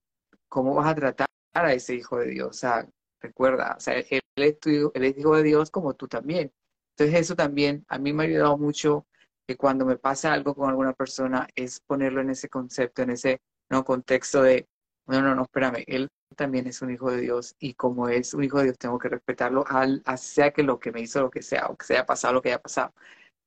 [0.50, 2.48] ¿cómo vas a tratar a ese hijo de Dios?
[2.50, 2.90] O sea,
[3.22, 6.52] recuerda, o sea, él es, tu, él es hijo de Dios como tú también.
[6.98, 9.06] Entonces eso también a mí me ha ayudado mucho
[9.48, 13.42] que cuando me pasa algo con alguna persona es ponerlo en ese concepto, en ese
[13.70, 13.86] ¿no?
[13.86, 14.68] contexto de
[15.08, 18.44] no, no, no, espérame, él también es un hijo de Dios y como es un
[18.44, 21.42] hijo de Dios tengo que respetarlo, al, sea que lo que me hizo lo que
[21.42, 22.94] sea, o que se haya pasado lo que haya pasado.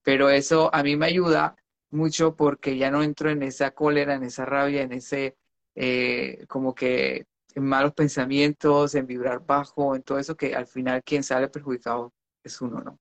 [0.03, 1.57] Pero eso a mí me ayuda
[1.91, 5.37] mucho porque ya no entro en esa cólera, en esa rabia, en ese
[5.75, 11.03] eh, como que en malos pensamientos, en vibrar bajo, en todo eso que al final
[11.03, 12.13] quien sale perjudicado
[12.45, 12.99] es uno, ¿no?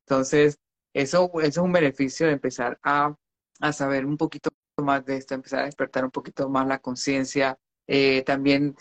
[0.00, 0.58] Entonces,
[0.94, 3.14] eso, eso es un beneficio de empezar a,
[3.60, 7.58] a saber un poquito más de esto, empezar a despertar un poquito más la conciencia,
[7.88, 8.76] eh, también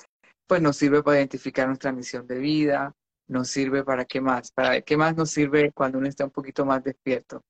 [0.45, 2.93] pues nos sirve para identificar nuestra misión de vida,
[3.27, 6.65] nos sirve para qué más, para qué más nos sirve cuando uno está un poquito
[6.65, 7.43] más despierto.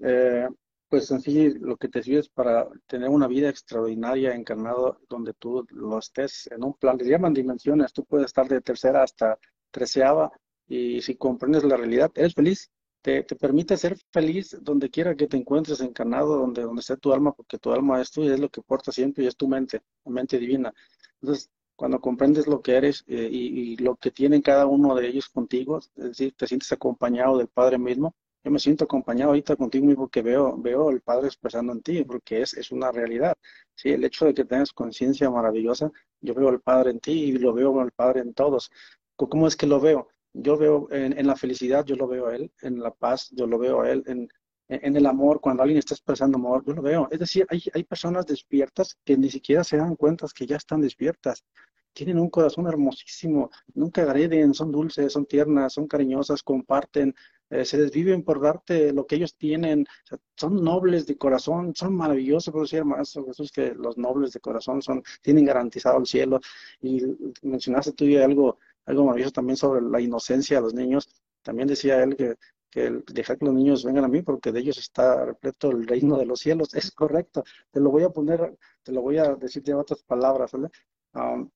[0.00, 0.48] Eh,
[0.88, 5.32] pues en sí lo que te sirve es para tener una vida extraordinaria encarnado donde
[5.34, 9.38] tú lo estés en un plan, le llaman dimensiones, tú puedes estar de tercera hasta
[9.70, 10.30] treceava
[10.66, 12.70] y si comprendes la realidad, eres feliz,
[13.04, 17.32] te, permite ser feliz donde quiera que te encuentres encarnado, donde, donde esté tu alma,
[17.34, 20.10] porque tu alma es tuya, es lo que porta siempre y es tu mente, la
[20.12, 20.72] mente divina.
[21.20, 25.28] Entonces, cuando comprendes lo que eres eh, y, lo que tienen cada uno de ellos
[25.28, 28.14] contigo, es decir, te sientes acompañado del Padre mismo.
[28.42, 32.04] Yo me siento acompañado ahorita contigo mismo porque veo, veo al Padre expresando en ti,
[32.04, 33.36] porque es, es una realidad.
[33.74, 37.32] Sí, el hecho de que tengas conciencia maravillosa, yo veo al Padre en ti y
[37.32, 38.70] lo veo al Padre en todos.
[39.16, 40.08] ¿Cómo es que lo veo?
[40.34, 43.58] Yo veo en, la felicidad, yo lo veo a Él, en la paz, yo lo
[43.58, 44.28] veo a Él, en,
[44.68, 47.08] en el amor, cuando alguien está expresando amor, yo lo veo.
[47.10, 50.80] Es decir, hay, hay personas despiertas que ni siquiera se dan cuenta que ya están
[50.80, 51.44] despiertas.
[51.92, 57.14] Tienen un corazón hermosísimo, nunca agreden, son dulces, son tiernas, son cariñosas, comparten,
[57.50, 59.86] eh, se desviven por darte lo que ellos tienen,
[60.34, 64.82] son nobles de corazón, son maravillosos, por decir más Jesús que los nobles de corazón
[64.82, 66.40] son, tienen garantizado el cielo.
[66.80, 67.02] Y
[67.42, 71.08] mencionaste tú algo, algo maravilloso también sobre la inocencia de los niños.
[71.42, 72.36] También decía él que
[72.74, 76.18] que dejar que los niños vengan a mí porque de ellos está repleto el reino
[76.18, 76.74] de los cielos.
[76.74, 77.44] Es correcto.
[77.70, 80.52] Te lo voy a poner, te lo voy a decir de otras palabras.
[80.54, 81.48] Um,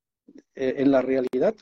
[0.54, 1.56] eh, en la realidad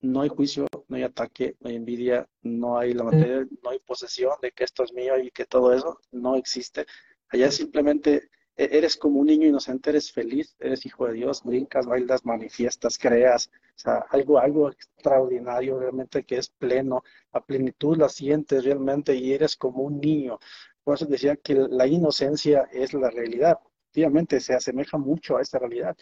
[0.00, 3.78] no hay juicio, no hay ataque, no hay envidia, no hay la materia, no hay
[3.78, 6.84] posesión de que esto es mío y que todo eso no existe.
[7.28, 8.28] Allá simplemente e-,
[8.64, 13.50] eres como un niño inocente, eres feliz, eres hijo de Dios, brincas, bailas, manifiestas, creas,
[13.76, 19.32] o sea, algo, algo extraordinario realmente que es pleno, a plenitud la sientes realmente y
[19.32, 20.38] eres como un niño.
[20.84, 23.58] Por eso decía que la inocencia es la realidad.
[23.84, 25.96] Efectivamente, se asemeja mucho a esa realidad.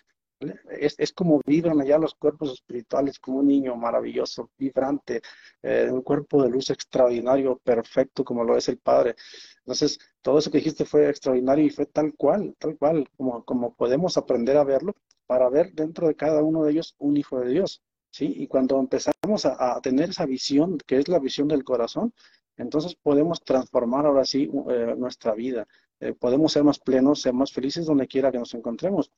[0.70, 5.20] Es, como vibran allá los cuerpos espirituales, como un niño maravilloso, vibrante,
[5.62, 9.16] eh, un cuerpo de luz extraordinario, perfecto, como lo es el Padre.
[9.58, 13.74] Entonces, todo eso que dijiste fue extraordinario y fue tal cual, tal cual, como, como
[13.74, 14.94] podemos aprender a verlo,
[15.26, 17.82] para ver dentro de cada uno de ellos un hijo de Dios.
[18.10, 18.32] ¿sí?
[18.36, 22.14] Y cuando empezamos a, tener esa visión, que es la visión del corazón,
[22.56, 25.66] entonces podemos transformar ahora sí eh, nuestra vida.
[26.00, 29.10] Eh, podemos ser más plenos, ser más felices donde quiera que nos encontremos.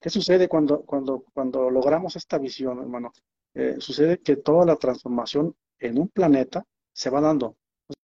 [0.00, 3.12] ¿Qué sucede cuando, cuando, cuando logramos esta visión, hermano?
[3.54, 7.56] Eh, sucede que toda la transformación en un planeta se va dando.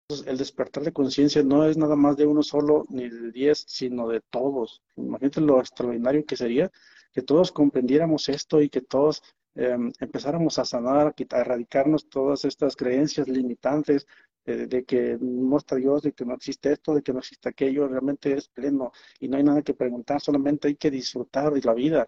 [0.10, 3.64] Entonces, el despertar de conciencia no es nada más de uno solo ni de diez,
[3.68, 4.82] sino de todos.
[4.98, 6.72] Imagínate lo extraordinario que sería
[7.14, 9.24] que todos comprendiéramos esto y que todos
[9.58, 14.06] em, empezáramos a sanar, a erradicarnos todas estas creencias limitantes
[14.46, 17.88] de, que no está Dios, de que no existe esto, de que no existe aquello,
[17.88, 21.74] realmente es pleno y no hay nada que preguntar, solamente hay que disfrutar de la
[21.74, 22.08] vida.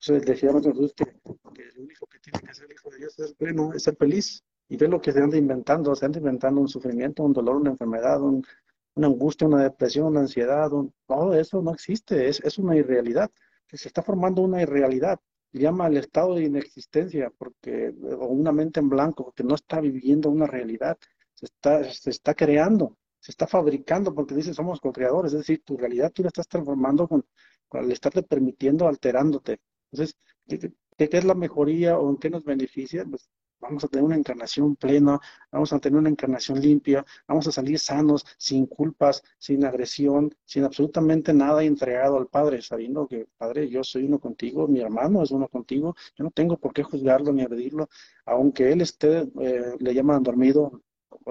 [0.00, 3.34] Entonces decíamos Jesús que, que único que tiene que hacer el Hijo de Dios es
[3.34, 4.42] pleno, es ser feliz.
[4.68, 7.70] Y ve lo que se anda inventando, se anda inventando un sufrimiento, un dolor, una
[7.70, 10.70] enfermedad, una angustia, una depresión, una ansiedad,
[11.06, 13.30] todo eso no existe, es, es una irrealidad.
[13.70, 15.20] Se está formando una irrealidad
[15.58, 20.30] llama el estado de inexistencia porque o una mente en blanco que no está viviendo
[20.30, 20.98] una realidad
[21.34, 25.76] se está, se está creando, se está fabricando, porque dice somos co-creadores, es decir, tu
[25.76, 27.24] realidad tú la estás transformando con,
[27.70, 29.60] al estarte permitiendo, alterándote.
[29.90, 33.04] Entonces, ¿qué, es la mejoría o en qué nos beneficia?
[33.04, 33.28] Pues
[33.64, 35.18] vamos a tener una encarnación plena,
[35.50, 40.64] vamos a tener una encarnación limpia, vamos a salir sanos, sin culpas, sin agresión, sin
[40.64, 45.30] absolutamente nada entregado al Padre, sabiendo que, Padre, yo soy uno contigo, mi hermano es
[45.30, 47.88] uno contigo, yo no tengo por qué juzgarlo ni agredirlo,
[48.26, 50.82] aunque él esté, eh, le llaman dormido,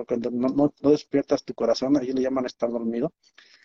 [0.08, 3.14] cuando no, despiertas tu corazón, ahí le llaman estar dormido.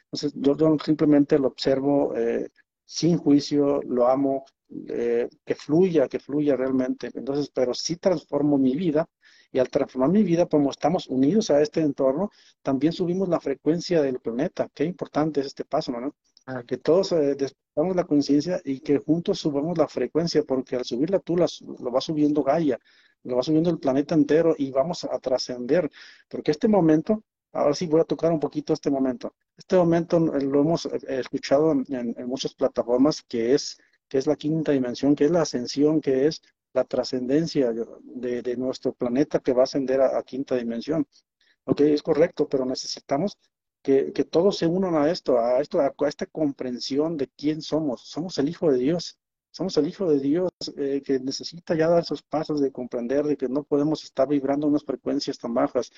[0.04, 0.54] Entonces, yo,
[0.85, 2.50] simplemente lo observo eh,
[2.88, 4.46] sin juicio, lo amo,
[4.88, 7.11] eh, que fluya, que fluya realmente.
[7.14, 9.07] Entonces, pero sí transformo mi vida
[9.53, 12.31] y al transformar mi vida, como estamos unidos a este entorno,
[12.62, 14.70] también subimos la frecuencia del planeta.
[14.72, 16.14] Qué importante es este paso, ¿no?
[16.66, 17.37] que todos eh,
[17.94, 22.42] la conciencia y que juntos subamos la frecuencia, porque al subirla tú lo va subiendo
[22.42, 22.79] Gaia,
[23.24, 25.90] lo va subiendo el planeta entero y vamos a trascender,
[26.27, 30.42] porque este momento, ahora sí voy a tocar un poquito este momento, este momento eh,
[30.42, 35.24] lo hemos eh, escuchado en, muchas plataformas, que es, que es la quinta dimensión, que
[35.24, 40.22] es la ascensión, que es la trascendencia de, nuestro planeta que va a ascender a,
[40.22, 41.06] quinta dimensión.
[41.64, 43.37] Ok, es correcto, pero necesitamos
[43.82, 48.02] que, que, todos se unan a esto, a esto, a, esta comprensión de quién somos.
[48.08, 49.18] Somos el Hijo de Dios.
[49.59, 53.37] Somos el Hijo de Dios eh, que necesita ya dar esos pasos de comprender de
[53.37, 55.90] que no podemos estar vibrando unas frecuencias tan bajas.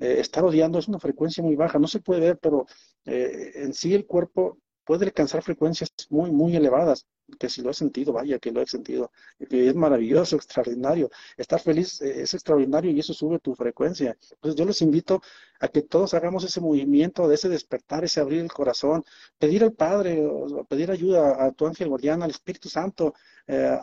[0.00, 2.66] Eh, estar odiando es una frecuencia muy baja, no se puede ver, pero
[3.04, 7.06] eh, en sí el cuerpo puede alcanzar frecuencias muy, muy elevadas
[7.38, 9.10] que si lo he sentido, vaya que lo he sentido,
[9.48, 11.10] que es maravilloso, extraordinario.
[11.36, 14.16] Estar feliz eh, es extraordinario y eso sube tu frecuencia.
[14.32, 15.22] Entonces yo les invito
[15.60, 19.04] a que todos hagamos ese movimiento de ese despertar, ese abrir el corazón,
[19.38, 20.22] pedir al Padre,
[20.68, 23.14] pedir ayuda a tu ángel guardián, al Espíritu Santo,
[23.46, 23.78] eh,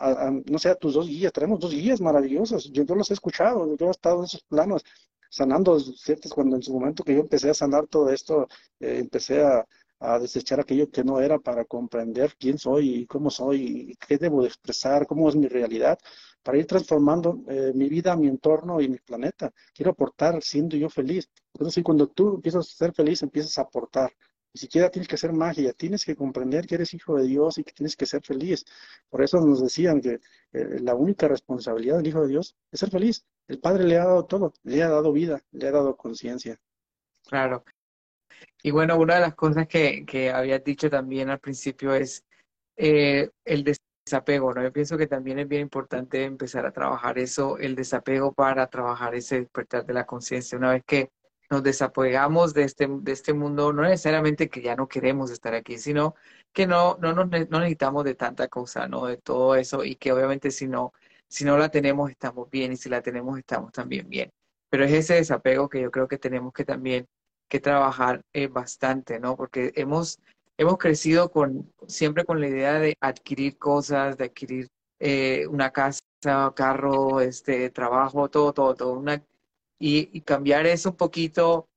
[0.46, 1.32] no sé, a tus dos guías.
[1.32, 4.84] Tenemos dos guías maravillosos, yo, los he escuchado, yo he estado en esos planos
[5.30, 8.48] sanando ciertas, cuando en su momento que yo empecé a sanar todo esto,
[8.80, 9.66] eh, empecé a,
[10.02, 14.18] a desechar aquello que no era para comprender quién soy y cómo soy y qué
[14.18, 15.98] debo de expresar, cómo es mi realidad,
[16.42, 19.52] para ir transformando eh, mi vida, mi entorno y mi planeta.
[19.72, 21.30] Quiero aportar siendo yo feliz.
[21.54, 24.12] Entonces, cuando tú empiezas a ser feliz, empiezas a aportar.
[24.54, 27.64] Ni siquiera tienes que hacer magia, tienes que comprender que eres hijo de Dios y
[27.64, 28.64] que tienes que ser feliz.
[29.08, 30.20] Por eso nos decían que
[30.52, 33.24] eh, la única responsabilidad del hijo de Dios es ser feliz.
[33.46, 36.60] El Padre le ha dado todo, le ha dado vida, le ha dado conciencia.
[37.24, 37.64] Claro.
[38.62, 42.24] Y bueno, una de las cosas que, que habías dicho también al principio es
[42.76, 43.64] eh, el
[44.06, 44.62] desapego, ¿no?
[44.62, 49.14] Yo pienso que también es bien importante empezar a trabajar eso, el desapego para trabajar
[49.14, 50.58] ese despertar de la conciencia.
[50.58, 51.10] Una vez que
[51.50, 55.78] nos desapegamos de este, de este mundo, no necesariamente que ya no queremos estar aquí,
[55.78, 56.14] sino
[56.52, 59.06] que no, no, nos, no necesitamos de tanta cosa, ¿no?
[59.06, 60.92] De todo eso y que obviamente si no,
[61.28, 64.30] si no la tenemos estamos bien y si la tenemos estamos también bien.
[64.70, 67.06] Pero es ese desapego que yo creo que tenemos que también
[67.52, 69.36] que trabajar eh, bastante, ¿no?
[69.36, 70.18] Porque hemos,
[70.56, 76.00] hemos crecido con, siempre con la idea de adquirir cosas, de adquirir eh, una casa,
[76.56, 79.04] carro, este, trabajo, todo, todo, todo.
[79.78, 81.68] Y, cambiar eso un poquito,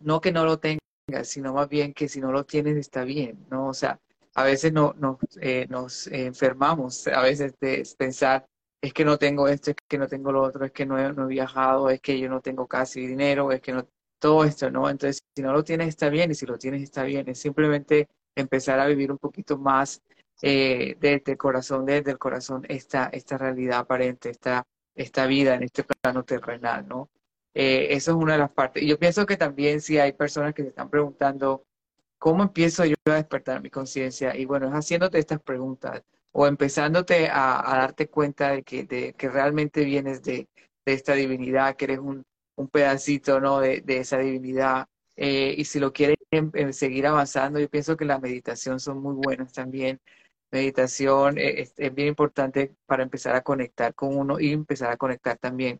[0.00, 0.80] no que no lo tengas,
[1.22, 3.68] sino más bien que si no lo tienes está bien, ¿no?
[3.68, 4.00] O sea,
[4.34, 8.46] a veces no, no eh, nos enfermamos, a veces de pensar,
[8.82, 11.24] es que no tengo esto, es que no tengo lo otro, es que no no
[11.26, 13.86] he viajado, es que yo no tengo casi dinero, es que no
[14.20, 14.88] todo esto, ¿no?
[14.88, 17.28] Entonces, si no lo tienes está bien y si lo tienes está bien.
[17.28, 20.02] Es simplemente empezar a vivir un poquito más
[20.42, 25.64] eh, desde el corazón, desde el corazón, esta, esta realidad aparente, esta, esta vida en
[25.64, 27.10] este plano terrenal, ¿no?
[27.54, 28.82] Eh, eso es una de las partes.
[28.82, 31.64] Y yo pienso que también si hay personas que se están preguntando,
[32.18, 34.36] ¿cómo empiezo yo a despertar mi conciencia?
[34.36, 36.02] Y bueno, es haciéndote estas preguntas
[36.32, 40.48] o empezándote a, darte cuenta de que, de que realmente vienes de,
[40.86, 42.24] de esta divinidad, que eres un,
[42.56, 43.60] un pedacito ¿no?
[43.60, 44.86] de, esa divinidad.
[45.16, 49.02] Eh, y si lo quieren em, em, seguir avanzando, yo pienso que la meditación son
[49.02, 50.00] muy buenas también.
[50.50, 55.38] Meditación eh, es, bien importante para empezar a conectar con uno y empezar a conectar
[55.38, 55.78] también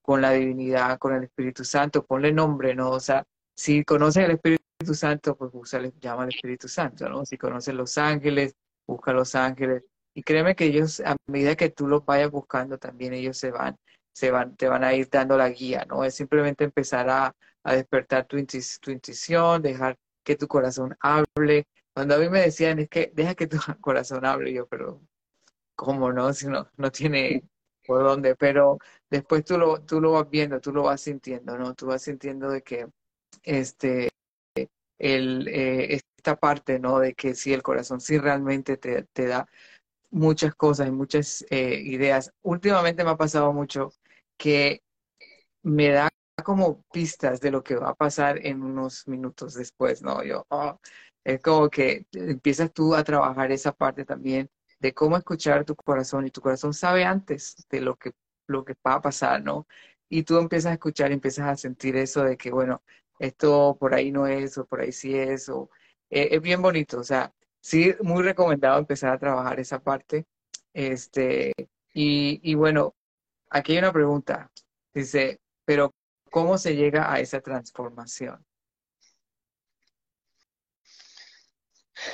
[0.00, 2.04] con la divinidad, con el Espíritu Santo.
[2.04, 2.90] Ponle nombre, ¿no?
[2.90, 3.24] O sea,
[3.56, 7.24] si conoces el Espíritu Santo, pues le llama al Espíritu Santo, ¿no?
[7.24, 8.54] Si conoces los ángeles,
[8.86, 9.84] busca los ángeles.
[10.14, 13.76] Y créeme que ellos, a medida que tú los vayas buscando, también ellos se van
[14.12, 16.04] se van, te van a ir dando la guía, ¿no?
[16.04, 18.36] Es simplemente empezar a, despertar tu,
[18.80, 21.66] tu intuición, dejar que tu corazón hable.
[21.94, 25.00] Cuando a mí me decían, es que deja que tu corazón hable, yo, pero
[25.74, 26.32] ¿cómo no?
[26.32, 27.44] Si no, no tiene
[27.86, 28.78] por dónde, pero
[29.10, 31.74] después tú lo, tú lo vas viendo, tú lo vas sintiendo, ¿no?
[31.74, 32.88] Tú vas sintiendo de que
[33.42, 34.10] este,
[34.98, 36.98] el, eh, esta parte, ¿no?
[37.00, 39.48] De que si el corazón sí realmente te, te da
[40.10, 42.32] muchas cosas y muchas eh, ideas.
[42.42, 43.92] Últimamente me ha pasado mucho
[44.42, 44.82] que
[45.62, 46.08] me da
[46.44, 50.24] como pistas de lo que va a pasar en unos minutos después, ¿no?
[50.24, 50.80] Yo, oh,
[51.24, 54.50] es como que empiezas tú a trabajar esa parte también
[54.80, 58.12] de cómo escuchar tu corazón y tu corazón sabe antes de lo que,
[58.48, 59.68] lo que va a pasar, ¿no?
[60.08, 62.82] Y tú empiezas a escuchar y empiezas a sentir eso de que, bueno,
[63.20, 65.70] esto por ahí no es o por ahí sí es, o
[66.10, 70.26] eh, es bien bonito, o sea, sí, muy recomendado empezar a trabajar esa parte.
[70.74, 71.52] Este,
[71.94, 72.94] y, y bueno,
[73.52, 74.50] aquí hay una pregunta.
[74.92, 75.94] Dice, pero
[76.30, 78.44] ¿cómo se llega a esa transformación?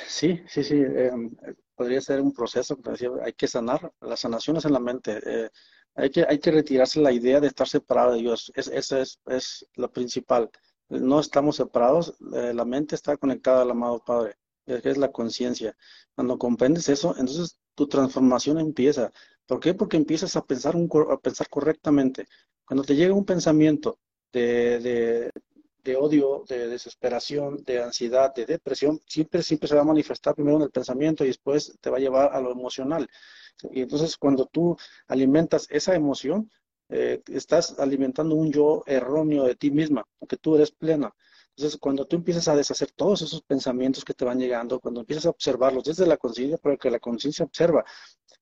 [0.07, 0.75] Sí, sí, sí.
[0.75, 1.35] Em,
[1.75, 2.77] podría ser un proceso,
[3.23, 3.91] hay que sanar.
[4.01, 5.19] La sanación es en la mente.
[5.25, 5.49] Eh,
[5.95, 8.51] hay, que, hay que retirarse la idea de estar separado de Dios.
[8.55, 10.49] Es, eso es, es lo principal.
[10.89, 12.15] No estamos separados.
[12.33, 15.75] Eh, la mente está conectada al amado Padre, es la conciencia.
[16.15, 19.11] Cuando comprendes eso, entonces tu transformación empieza.
[19.49, 19.73] ¿Por qué?
[19.73, 22.27] Porque empiezas a pensar, un, a pensar correctamente.
[22.63, 23.97] Cuando te llega un pensamiento
[24.31, 25.31] de,
[25.83, 30.57] de, odio, de desesperación, de ansiedad, de depresión, siempre, siempre se va a manifestar primero
[30.57, 33.07] en el pensamiento y después te va a llevar a lo emocional.
[33.71, 36.51] Y entonces cuando tú alimentas esa emoción,
[36.89, 41.11] eh, estás alimentando un yo erróneo de ti misma, porque tú eres plena.
[41.55, 45.25] Entonces, cuando tú empiezas a deshacer todos esos pensamientos que te van llegando, cuando empiezas
[45.25, 47.83] a observarlos desde la conciencia, porque la conciencia observa,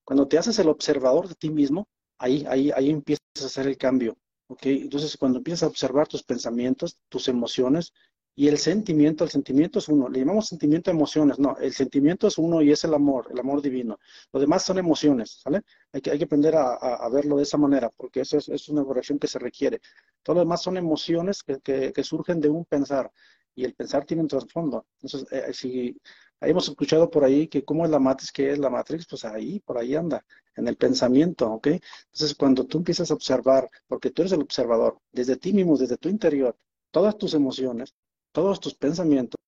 [0.08, 1.86] cuando te haces el observador de ti mismo,
[2.16, 4.16] ahí, ahí, ahí empiezas a hacer el cambio.
[4.46, 4.64] ¿ok?
[4.64, 7.92] Entonces, cuando empiezas a observar tus pensamientos, tus emociones
[8.34, 10.08] y el sentimiento, el sentimiento es uno.
[10.08, 11.38] Le llamamos sentimiento emociones.
[11.38, 13.98] No, el sentimiento es uno y es el amor, el amor divino.
[14.32, 15.60] Lo demás son emociones, ¿sale?
[15.92, 19.18] Hay que, hay que aprender a, verlo de esa manera, porque eso es, una corrección
[19.18, 19.78] que se requiere.
[20.22, 23.12] Todo lo demás son emociones que, que, surgen de un pensar
[23.54, 24.86] y el pensar tiene un trasfondo.
[25.02, 26.00] Entonces, eh, si
[26.40, 29.60] hemos escuchado por ahí que cómo es la Matrix, qué es la Matrix, pues ahí,
[29.60, 30.24] por ahí anda,
[30.56, 31.68] en el pensamiento, ¿ok?
[31.68, 35.96] Entonces, cuando tú empiezas a observar, porque tú eres el observador, desde ti mismo, desde
[35.96, 36.56] tu interior,
[36.90, 37.94] todas tus emociones,
[38.32, 39.38] todos tus pensamientos,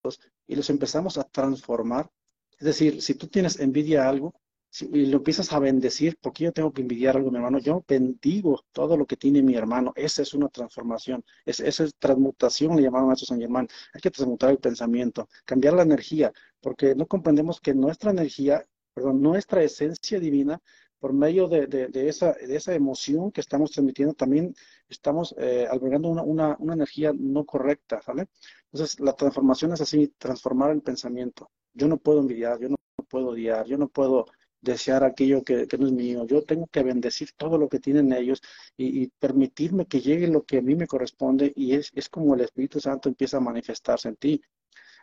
[0.47, 2.11] y los empezamos a transformar.
[2.59, 4.35] Es decir, si tú tienes envidia a algo,
[4.81, 8.65] y lo empiezas a bendecir, porque yo tengo que envidiar algo, mi hermano, yo bendigo
[8.73, 13.11] todo lo que tiene mi hermano, esa es una transformación, esa es transmutación, le llamaron
[13.11, 17.61] a eso San Germán, hay que transmutar el pensamiento, cambiar la energía, porque no comprendemos
[17.61, 18.65] que nuestra energía,
[18.95, 20.61] perdón, nuestra esencia divina,
[21.01, 24.55] por medio de, de, esa, de esa emoción que estamos transmitiendo, también
[24.87, 28.29] estamos eh, albergando una, una, una energía no correcta, ¿vale?
[28.71, 31.51] Entonces, la transformación es así, transformar el pensamiento.
[31.73, 32.77] Yo no puedo envidiar, yo no
[33.09, 34.27] puedo odiar, yo no puedo
[34.61, 36.27] desear aquello que, no es mío.
[36.27, 38.43] Yo tengo que bendecir todo lo que tienen ellos
[38.77, 42.43] y, permitirme que llegue lo que a mí me corresponde y es, es como el
[42.43, 44.43] Espíritu Santo empieza a manifestarse en ti.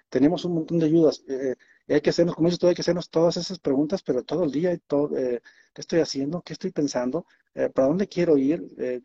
[0.09, 1.23] Tenemos un montón de ayudas.
[1.27, 1.55] Eh,
[1.89, 4.51] hay que hacernos, como dices tú, hay que hacernos todas esas preguntas, pero todo el
[4.51, 5.41] día, todo, eh,
[5.73, 6.41] ¿qué estoy haciendo?
[6.41, 7.25] ¿Qué estoy pensando?
[7.57, 8.61] Eh, ¿Para dónde quiero ir?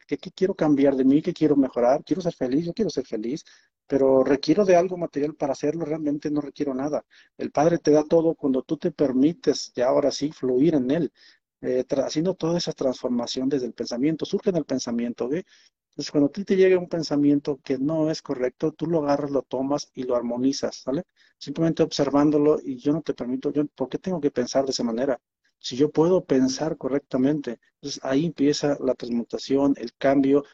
[0.06, 1.22] ¿qué, ¿qué, quiero cambiar de mí?
[1.22, 2.04] ¿Qué quiero mejorar?
[2.04, 2.66] ¿Quiero ser feliz?
[2.66, 3.44] Yo quiero ser feliz
[3.92, 7.04] pero requiero de algo material para hacerlo, realmente no requiero nada.
[7.36, 11.12] El Padre te da todo cuando tú te permites, ya ahora sí, fluir en Él,
[11.60, 15.44] eh, haciendo toda esa transformación desde el pensamiento, surge en el pensamiento, ¿ve?
[15.90, 19.30] Entonces, cuando a ti te llega un pensamiento que no es correcto, tú lo agarras,
[19.30, 21.02] lo tomas y lo armonizas, ¿sale?
[21.38, 25.20] Simplemente observándolo y yo no te permito, ¿por qué tengo que pensar de esa manera?
[25.62, 30.44] Si yo puedo pensar correctamente, entonces ahí empieza la transmutación, el cambio,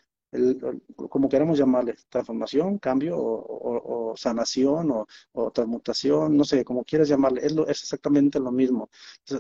[1.09, 4.91] como queramos llamarle, transformación, cambio o, sanación
[5.33, 8.91] o, transmutación, no sé, como quieras llamarle, es, exactamente lo mismo.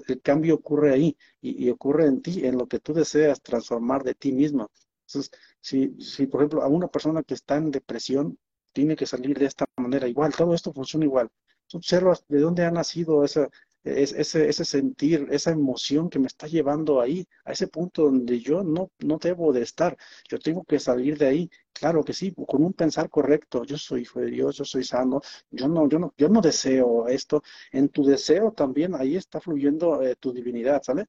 [0.08, 4.14] el cambio ocurre ahí y, ocurre en ti, en lo que tú deseas transformar de
[4.14, 4.68] ti misma.
[5.06, 8.38] Entonces, si, si por ejemplo a una persona que está en depresión
[8.72, 11.28] tiene que salir de esta manera, igual, todo esto funciona igual.
[11.66, 13.50] Tú observas de dónde ha nacido esa,
[13.96, 18.62] es, ese, sentir, esa emoción que me está llevando ahí, a ese punto donde yo
[18.62, 19.96] no, no debo de estar.
[20.28, 21.50] Yo tengo que salir de ahí.
[21.72, 23.64] Claro que sí, con un pensar correcto.
[23.64, 25.20] Yo soy hijo de Dios, yo soy sano.
[25.50, 27.42] Yo no, yo no, yo no deseo esto.
[27.72, 31.06] En tu deseo también ahí está fluyendo eh, tu divinidad, ¿sale?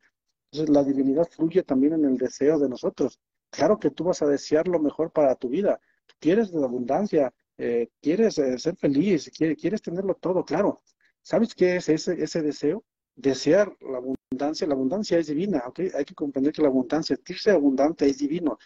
[0.52, 3.20] Entonces la divinidad fluye también en el deseo de nosotros.
[3.50, 5.80] Claro que tú vas a desear lo mejor para tu vida.
[6.20, 10.82] quieres la abundancia, eh, quieres eh, ser feliz, quieres, quieres tenerlo todo, claro
[11.22, 12.84] ¿Sabes qué es ese, ese deseo?
[13.16, 14.68] Desear la abundancia.
[14.68, 15.80] La abundancia es divina, ¿ok?
[15.96, 18.58] Hay que comprender que la abundancia, sentirse abundante es divino.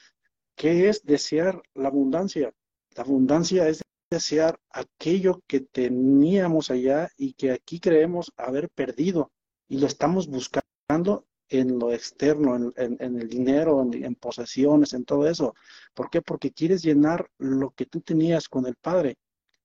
[0.56, 2.54] ¿Qué es desear la abundancia?
[2.96, 3.82] La abundancia es
[4.12, 9.32] desear aquello que teníamos allá y que aquí creemos haber perdido
[9.68, 15.28] y lo estamos buscando en lo externo, en, el dinero, en, en, posesiones, en todo
[15.28, 15.56] eso.
[15.94, 16.22] ¿Por qué?
[16.22, 19.18] Porque quieres llenar lo que tú tenías con el Padre.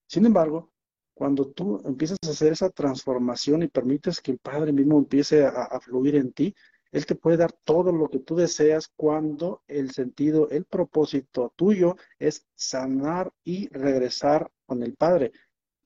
[0.07, 0.71] Sin embargo,
[1.19, 5.81] cuando tú empiezas a hacer esa transformación y permites que el Padre mismo empiece a,
[5.81, 6.55] fluir en ti,
[6.93, 11.97] Él te puede dar todo lo que tú deseas cuando el sentido, el propósito tuyo
[12.21, 15.33] es sanar y regresar con el Padre.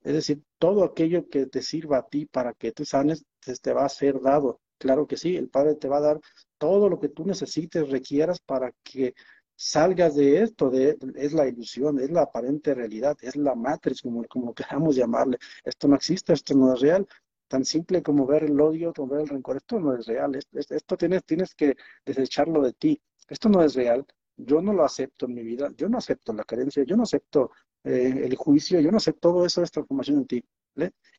[0.03, 3.25] Es decir, todo aquello que te sirva a ti para que tú sanes,
[3.63, 4.61] te va a ser dado.
[4.77, 6.21] Claro que sí, el Padre te va a dar
[6.59, 9.15] todo lo que tú necesites, requieras para que
[9.63, 14.25] salgas de esto, de, es la ilusión, es la aparente realidad, es la matriz, como,
[14.25, 14.53] como
[14.91, 15.39] queramos llamarle.
[15.65, 17.07] Esto no existe, esto no es real.
[17.49, 20.35] Tan simple como ver el odio, como ver el rencor, esto no es real.
[20.35, 23.01] Esto, tienes, tienes que desecharlo de ti.
[23.29, 24.05] Esto no es real.
[24.37, 25.71] Yo no lo acepto en mi vida.
[25.77, 26.83] Yo no acepto la carencia.
[26.85, 27.51] Yo no acepto
[27.85, 28.81] eh, el juicio.
[28.81, 30.45] Yo no acepto todo eso, esta transformación en ti.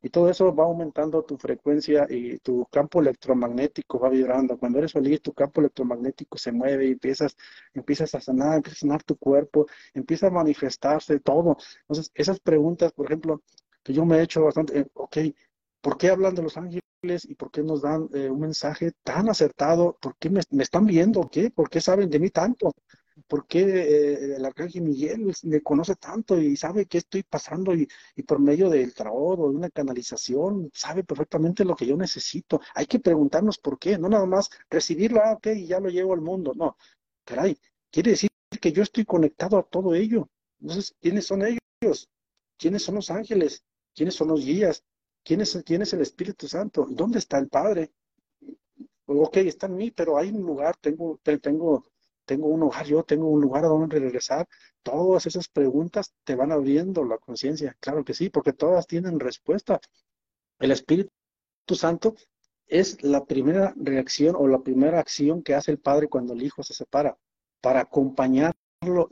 [0.02, 4.58] Y todo eso va aumentando tu frecuencia y tu campo electromagnético va vibrando.
[4.58, 7.36] Cuando eres feliz, tu campo electromagnético se mueve y empiezas,
[7.74, 11.58] empiezas a sanar, empiezas a sanar tu cuerpo, empieza a manifestarse todo.
[11.82, 13.42] Entonces, esas preguntas, por ejemplo,
[13.84, 15.18] que yo me he hecho bastante, eh, ok,
[15.82, 16.82] ¿por qué hablan de los ángeles
[17.26, 19.98] y por qué nos dan eh, un mensaje tan acertado?
[20.02, 21.30] ¿Por qué me, me están viendo?
[21.32, 21.50] ¿Qué?
[21.52, 22.72] ¿Por qué saben de mí tanto?
[23.28, 27.88] ¿Por qué eh, el arcángel Miguel me conoce tanto y sabe qué estoy pasando y,
[28.28, 32.62] por medio del tarot o de una canalización sabe perfectamente lo que yo necesito?
[32.76, 36.14] Hay que preguntarnos por qué, no nada más recibirlo, ah, ok, y ya lo llevo
[36.14, 36.54] al mundo.
[36.56, 36.78] No,
[37.26, 37.58] caray,
[37.92, 38.30] quiere decir
[38.62, 40.30] que yo estoy conectado a todo ello.
[40.62, 42.10] Entonces, ¿quiénes son ellos?
[42.58, 43.64] ¿Quiénes son los ángeles?
[43.94, 44.84] ¿Quiénes son los guías?
[45.24, 46.88] ¿Quién es, quién es el Espíritu Santo?
[46.90, 47.92] ¿Dónde está el Padre?
[49.06, 51.86] Ok, está en mí, pero hay un lugar, tengo, tengo
[52.26, 54.48] tengo un hogar, yo tengo un lugar a donde regresar.
[54.84, 59.80] Todas esas preguntas te van abriendo la conciencia, claro que sí, porque todas tienen respuesta.
[60.60, 61.12] El Espíritu
[61.72, 62.16] Santo
[62.68, 66.64] es la primera reacción o la primera acción que hace el Padre cuando el Hijo
[66.64, 67.18] se separa,
[67.62, 68.54] para acompañarlo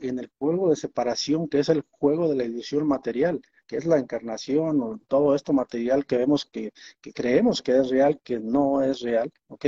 [0.00, 3.86] en el juego de separación, que es el juego de la ilusión material, que es
[3.86, 8.38] la encarnación o todo esto material que vemos que, que creemos que es real, que
[8.38, 9.66] no es real, ¿ok?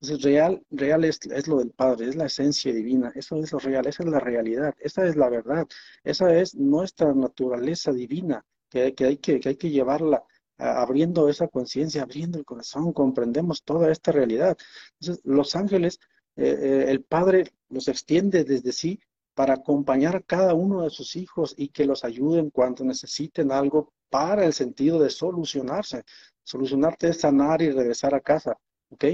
[0.00, 3.58] Entonces, real, real es, es, lo del Padre, es la esencia divina, eso es lo
[3.58, 5.66] real, esa es la realidad, esa es la verdad,
[6.04, 10.22] esa es nuestra naturaleza divina, que, que hay, que, que hay que llevarla
[10.58, 14.56] abriendo esa conciencia, abriendo el corazón, comprendemos toda esta realidad.
[15.00, 16.00] Entonces, los ángeles,
[16.36, 19.00] eh, eh, el Padre los extiende desde sí
[19.34, 23.92] para acompañar a cada uno de sus hijos y que los ayuden cuando necesiten algo
[24.08, 26.04] para el sentido de solucionarse.
[26.42, 28.56] Solucionarte es sanar y regresar a casa,
[28.90, 29.04] ¿ok?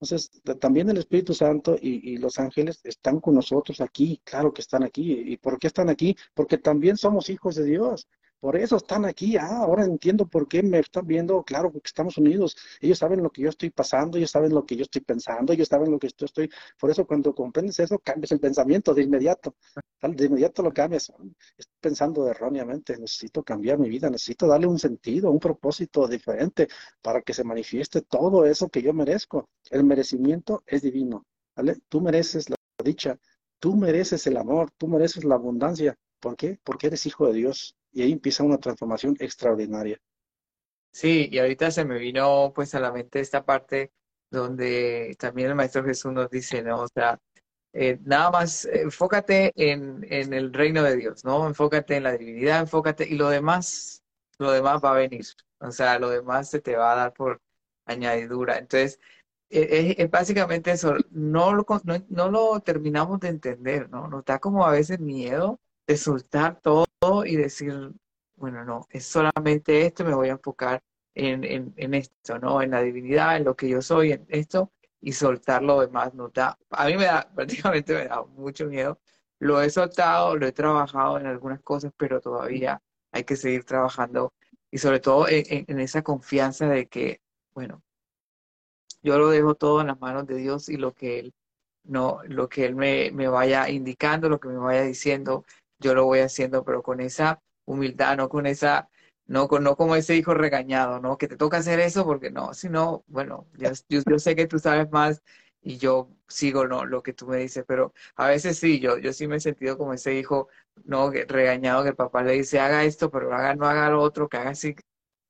[0.00, 0.30] Entonces,
[0.60, 5.12] también el Espíritu Santo y, los ángeles están con nosotros aquí, claro que están aquí.
[5.12, 6.16] ¿Y por qué están aquí?
[6.34, 8.08] Porque también somos hijos de Dios.
[8.44, 9.38] Por eso están aquí.
[9.38, 11.42] Ah, ahora entiendo por qué me están viendo.
[11.44, 12.54] Claro, porque estamos unidos.
[12.78, 15.68] Ellos saben lo que yo estoy pasando, ellos saben lo que yo estoy pensando, ellos
[15.68, 16.50] saben lo que yo estoy.
[16.78, 19.56] Por eso cuando comprendes eso, cambias el pensamiento de inmediato.
[20.02, 21.10] De inmediato lo cambias.
[21.56, 22.98] Estoy pensando erróneamente.
[22.98, 24.10] Necesito cambiar mi vida.
[24.10, 26.68] Necesito darle un sentido, un propósito diferente
[27.00, 29.48] para que se manifieste todo eso que yo merezco.
[29.70, 31.24] El merecimiento es divino.
[31.56, 31.78] ¿vale?
[31.88, 33.18] Tú mereces la dicha.
[33.58, 34.70] Tú mereces el amor.
[34.76, 35.96] Tú mereces la abundancia.
[36.20, 36.58] ¿Por qué?
[36.62, 39.98] Porque eres hijo de Dios y ahí empieza una transformación extraordinaria.
[40.92, 43.92] Sí, y ahorita se me vino pues a la mente esta parte
[44.30, 46.82] donde también el Maestro Jesús nos dice, ¿no?
[46.82, 47.20] O sea,
[47.72, 51.46] eh, nada más enfócate en, en, el reino de Dios, ¿no?
[51.46, 54.02] Enfócate en la divinidad, enfócate, y lo demás,
[54.38, 55.24] lo demás va a venir.
[55.60, 57.40] O sea, lo demás se te va a dar por
[57.86, 58.58] añadidura.
[58.58, 59.00] Entonces,
[59.50, 64.08] e, es, básicamente eso, no lo, no, no lo terminamos de entender, ¿no?
[64.08, 66.86] Nos da como a veces miedo de soltar todo
[67.24, 67.92] y decir,
[68.36, 70.82] bueno, no, es solamente esto, me voy a enfocar
[71.14, 72.62] en, en, esto, ¿no?
[72.62, 76.14] En la divinidad, en lo que yo soy, en esto, y soltar lo demás.
[76.14, 78.98] No da, a mí me da, prácticamente me da mucho miedo.
[79.38, 82.82] Lo he soltado, lo he trabajado en algunas cosas, pero todavía
[83.12, 84.32] hay que seguir trabajando
[84.70, 87.20] y sobre todo en, en esa confianza de que,
[87.54, 87.82] bueno,
[89.02, 91.34] yo lo dejo todo en las manos de Dios y lo que Él,
[91.84, 95.44] no, lo que Él me, me vaya indicando, lo que me vaya diciendo,
[95.84, 98.88] yo lo voy haciendo, pero con esa humildad, no con esa,
[99.26, 101.18] no, con, no como ese hijo regañado, ¿no?
[101.18, 104.90] Que te toca hacer eso porque no, sino, bueno, yo, yo, sé que tú sabes
[104.90, 105.22] más
[105.60, 106.84] y yo sigo ¿no?
[106.86, 109.78] lo que tú me dices, pero a veces sí, yo, yo sí me he sentido
[109.78, 110.48] como ese hijo,
[110.84, 114.28] no, regañado que el papá le dice, haga esto, pero haga, no haga lo otro,
[114.28, 114.74] que haga así.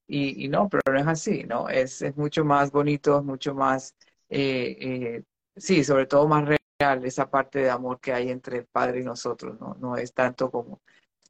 [0.07, 1.69] Y, y no, pero no es así, ¿no?
[1.69, 3.95] Es, es mucho más bonito, es mucho más,
[4.29, 5.23] eh, eh,
[5.57, 6.64] sí, sobre todo más real
[7.05, 10.51] esa parte de amor que hay entre el padre y nosotros, no, no es tanto
[10.51, 10.81] como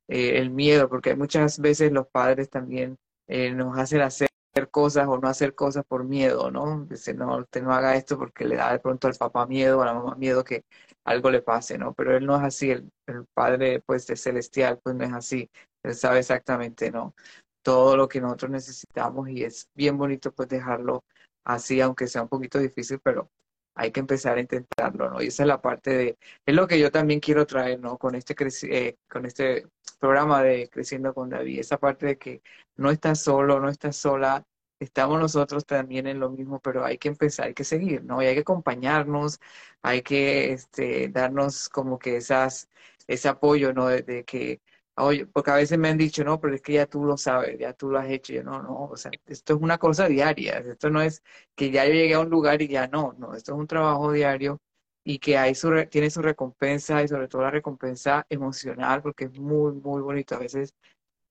[0.09, 2.99] eh, el miedo, porque muchas veces los padres también
[3.29, 4.29] eh, nos hacen hacer
[4.71, 6.85] cosas o no hacer cosas por miedo, ¿no?
[6.87, 9.87] Dice, no, usted no haga esto porque le da de pronto al papá miedo, a
[9.87, 10.65] la mamá miedo que
[11.05, 11.93] algo le pase, ¿no?
[11.95, 15.51] Pero él no es así, el, el padre pues de celestial pues no es así,
[15.83, 17.15] él sabe exactamente, ¿no?
[17.63, 21.05] Todo lo que nosotros necesitamos y es bien bonito pues dejarlo
[21.45, 23.31] así, aunque sea un poquito difícil, pero
[23.75, 25.23] hay que empezar a intentarlo, ¿no?
[25.23, 27.99] Y esa es la parte de, es lo que yo también quiero traer, ¿no?
[27.99, 28.35] Con este,
[28.71, 29.67] eh, con este
[29.99, 32.43] programa de Creciendo con David, esa parte de que
[32.77, 34.45] no estás solo, no estás sola,
[34.79, 38.23] estamos nosotros también en lo mismo, pero hay que empezar, hay que seguir, ¿no?
[38.23, 39.41] Y hay que acompañarnos,
[39.83, 42.69] hay que este, darnos como que esas,
[43.07, 43.87] ese apoyo, ¿no?
[43.89, 44.61] de que
[44.97, 47.73] Porque a veces me han dicho, no, pero es que ya tú lo sabes, ya
[47.73, 48.33] tú lo has hecho.
[48.33, 50.59] Yo, no, no, o sea, esto es una cosa diaria.
[50.59, 51.23] Esto no es
[51.55, 54.13] que ya yo llegué a un lugar y ya no, no, esto es un trabajo
[54.13, 54.61] diario
[55.05, 59.39] y que hay su, tiene su recompensa y sobre todo la recompensa emocional, porque es
[59.39, 60.37] muy, muy bonito.
[60.37, 60.75] A veces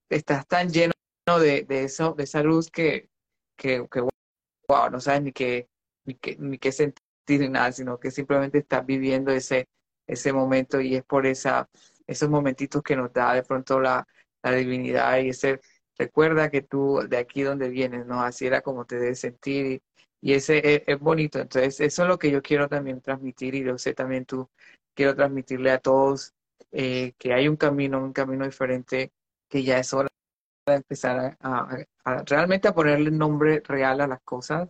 [0.09, 0.93] estás tan lleno
[1.25, 3.09] de, de eso, de esa luz que,
[3.57, 4.01] que, que
[4.67, 5.67] wow, no sabes ni qué,
[6.05, 9.67] ni qué, ni qué sentir ni nada, sino que simplemente estás viviendo ese,
[10.07, 11.69] ese momento y es por esa
[12.07, 14.07] esos momentitos que nos da de pronto la,
[14.43, 15.61] la divinidad y ese,
[15.97, 18.21] recuerda que tú de aquí donde vienes, ¿no?
[18.21, 19.81] Así era como te debes sentir y,
[20.21, 21.39] y ese es, bonito.
[21.39, 24.49] Entonces, eso es lo que yo quiero también transmitir y yo sé también tú,
[24.95, 26.33] quiero transmitirle a todos
[26.71, 29.11] eh, que hay un camino, un camino diferente,
[29.49, 30.09] que ya es hora
[30.65, 31.85] de empezar a,
[32.25, 34.69] realmente a ponerle nombre real a las cosas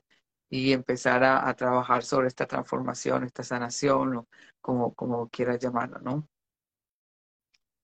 [0.49, 4.27] y empezar a, a, trabajar sobre esta transformación, esta sanación, o
[4.61, 6.27] como, como quieras llamarlo, ¿no?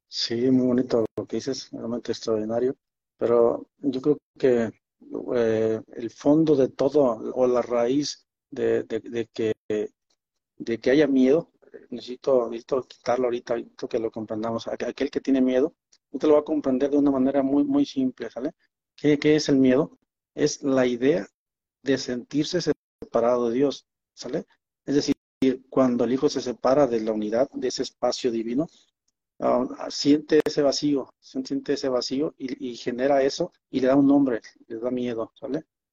[0.09, 2.75] Sí, muy bonito lo que dices, realmente extraordinario,
[3.17, 4.71] pero yo creo que
[5.35, 7.03] eh, el fondo de todo
[7.35, 8.85] o la raíz de,
[9.31, 9.53] que,
[10.57, 11.51] de que haya miedo,
[11.91, 14.67] necesito, necesito quitarlo ahorita, necesito que lo comprendamos.
[14.67, 15.75] Aquel que tiene miedo,
[16.11, 18.53] usted lo va a comprender de una manera muy, muy simple, ¿sale?
[18.95, 19.99] ¿Qué, ¿Qué es el miedo?
[20.33, 21.27] Es la idea
[21.83, 24.45] de sentirse separado de Dios, ¿sale?
[24.85, 25.15] Es decir,
[25.69, 28.67] cuando el Hijo se separa de la unidad, de ese espacio divino,
[29.39, 34.41] ah, siente ese vacío, siente ese vacío y, genera eso y le da un nombre,
[34.67, 35.33] le da miedo.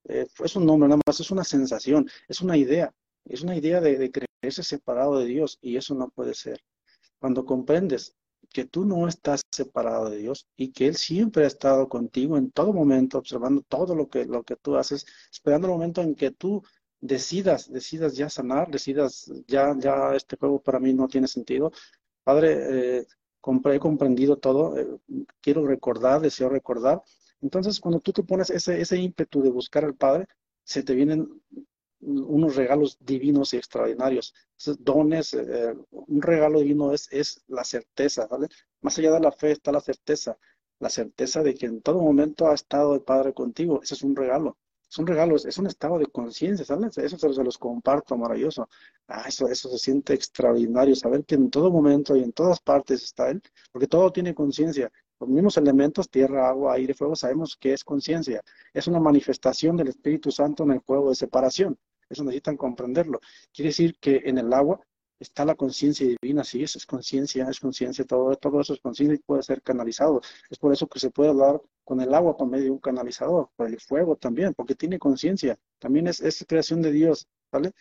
[0.05, 2.95] Eh, es un nombre nada más, es una sensación, es una idea,
[3.25, 6.61] es una idea de, de creerse separado de Dios y eso no puede ser.
[7.19, 8.15] Cuando comprendes
[8.53, 12.51] que tú no estás separado de Dios y que Él siempre ha estado contigo en
[12.51, 16.31] todo momento, observando todo lo que, lo que tú haces, esperando el momento en que
[16.31, 16.63] tú
[17.01, 21.73] decidas, decidas ya sanar, decidas ya, ya este juego para mí no tiene sentido.
[22.25, 23.07] Padre, eh,
[23.73, 24.87] he comprendido todo, eh,
[25.41, 27.03] quiero recordar, deseo recordar.
[27.41, 30.27] Entonces, cuando tú te pones ese, ese ímpetu de buscar al Padre,
[30.65, 31.29] se te vienen
[32.01, 34.35] unos regalos divinos y extraordinarios.
[34.79, 38.49] dones, eh, un regalo divino es, es la certeza, ¿vale?
[38.81, 40.39] Más allá de la fe está la certeza,
[40.79, 43.81] la certeza de que en todo momento ha estado el Padre contigo.
[43.83, 44.57] Ese es un regalo.
[44.89, 46.97] Es un regalo, es un estado de conciencia, ¿sabes?
[46.99, 48.69] Eso se, los comparto, maravilloso.
[49.09, 53.03] Ah, eso, eso se siente extraordinario, saber que en todo momento y en todas partes
[53.03, 54.91] está Él, porque todo tiene conciencia.
[55.19, 58.43] Los mismos elementos, tierra, agua, aire, fuego, sabemos que es conciencia.
[58.73, 61.79] Es una manifestación del Espíritu Santo en el juego de separación.
[62.09, 63.21] Eso necesitan comprenderlo.
[63.53, 64.81] Quiere decir que en el agua
[65.19, 69.15] está la conciencia divina, sí, eso es conciencia, es conciencia, todo, todo eso es conciencia
[69.15, 70.21] y puede ser canalizado.
[70.51, 73.51] Es por eso que se puede hablar con el agua por medio de un canalizador,
[73.57, 77.73] por el fuego también, porque tiene conciencia, también es, es, creación de Dios, ¿vale?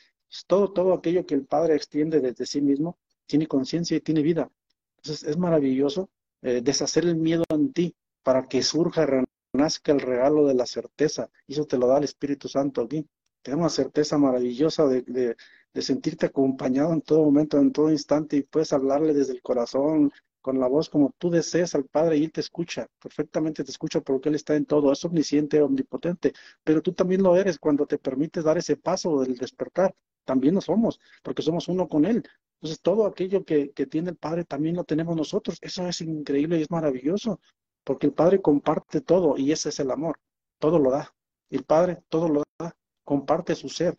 [0.47, 4.49] Todo, todo aquello que el Padre extiende desde sí mismo, tiene conciencia y tiene vida.
[4.97, 6.09] Entonces es maravilloso
[6.41, 9.07] eh, deshacer el miedo en ti para que surja,
[9.53, 11.29] renazca el regalo de la certeza.
[11.47, 13.07] Y eso te lo da el Espíritu Santo aquí.
[13.41, 15.35] Tenemos una certeza maravillosa de,
[15.75, 20.09] de sentirte acompañado en todo momento, en todo instante, y puedes hablarle desde el corazón,
[20.41, 23.99] con la voz como tú deseas al Padre y Él te escucha, perfectamente te escucha
[23.99, 26.31] porque Él está en todo, es omnisciente, omnipotente,
[26.63, 30.61] pero tú también lo eres cuando te permites dar ese paso del despertar, también lo
[30.61, 32.23] somos, porque somos uno con Él.
[32.61, 36.57] Entonces todo aquello que, que tiene el Padre también lo tenemos nosotros, eso es increíble
[36.57, 37.41] y es maravilloso,
[37.83, 40.19] porque el Padre comparte todo y ese es el amor,
[40.57, 41.13] todo lo da,
[41.49, 43.97] el Padre todo lo da, comparte su ser.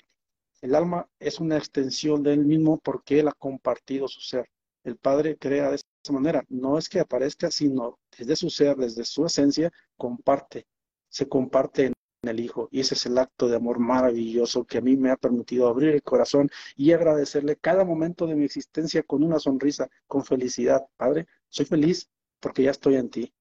[0.62, 4.48] El alma es una extensión de Él mismo porque Él ha compartido su ser.
[4.84, 5.78] El Padre crea de
[6.12, 6.44] manera.
[6.48, 10.66] No es que aparezca, sino desde su ser, desde su esencia, comparte,
[11.08, 11.94] se comparte en
[12.28, 12.68] el Hijo.
[12.70, 15.90] Y ese es el acto de amor maravilloso que a mí me ha permitido abrir
[15.90, 20.86] el corazón y agradecerle cada momento de mi existencia con una sonrisa, con felicidad.
[20.96, 22.08] Padre, soy feliz
[22.40, 23.32] porque ya estoy en ti.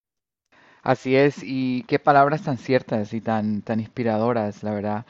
[0.81, 5.05] Así es, y qué palabras tan ciertas y tan, tan inspiradoras, la verdad.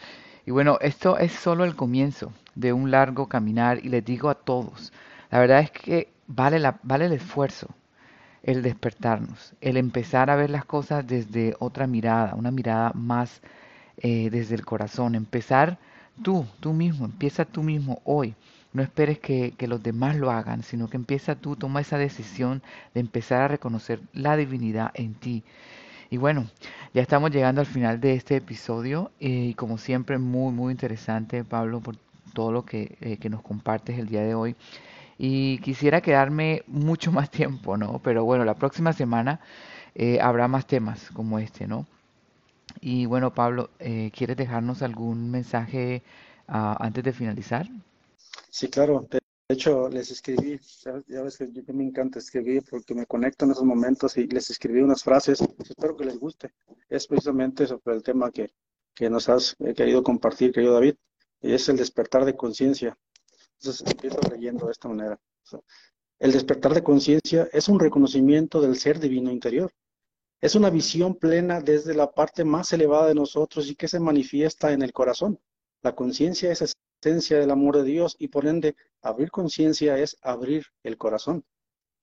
[0.46, 4.36] Y bueno, esto es solo el comienzo de un largo caminar y les digo a
[4.36, 4.94] todos,
[5.32, 7.70] la verdad es que vale, la, vale el esfuerzo,
[8.44, 13.42] el despertarnos, el empezar a ver las cosas desde otra mirada, una mirada más
[13.98, 15.80] eh, desde el corazón, empezar
[16.22, 18.36] tú, tú mismo, empieza tú mismo hoy.
[18.72, 22.62] No esperes que, que, los demás lo hagan, sino que empieza tú, toma esa decisión
[22.94, 25.44] de empezar a reconocer la divinidad en ti.
[26.10, 26.48] Y bueno,
[26.94, 31.44] ya estamos llegando al final de este episodio eh, y como siempre muy, muy interesante,
[31.44, 31.98] Pablo, por
[32.34, 34.56] todo lo que, eh, que nos compartes el día de hoy
[35.18, 38.00] y quisiera quedarme mucho más tiempo, ¿no?
[38.00, 39.40] Pero bueno, la próxima semana
[39.96, 41.88] eh, habrá más temas como este, ¿no?
[42.82, 46.04] Y bueno, Pablo, eh, ¿quieres dejarnos algún mensaje
[46.50, 47.68] uh, antes de finalizar?
[48.50, 49.08] Sí, claro.
[49.48, 50.60] De hecho, les escribí,
[51.08, 54.50] ya ves que yo me encanta escribir porque me conecto en esos momentos y les
[54.50, 56.52] escribí unas frases, espero que les guste.
[56.90, 58.56] Es precisamente sobre el tema que,
[58.96, 60.96] que nos has eh, querido compartir, querido David,
[61.42, 62.98] y es el despertar de conciencia.
[63.60, 65.20] Entonces empiezo leyendo de esta manera.
[66.18, 69.72] El despertar de conciencia es un reconocimiento del ser divino interior.
[70.42, 74.72] Es una visión plena desde la parte más elevada de nosotros y que se manifiesta
[74.72, 75.40] en el corazón.
[75.84, 76.62] La conciencia es
[77.06, 81.46] esencia del amor de Dios y por ende abrir conciencia es abrir el corazón.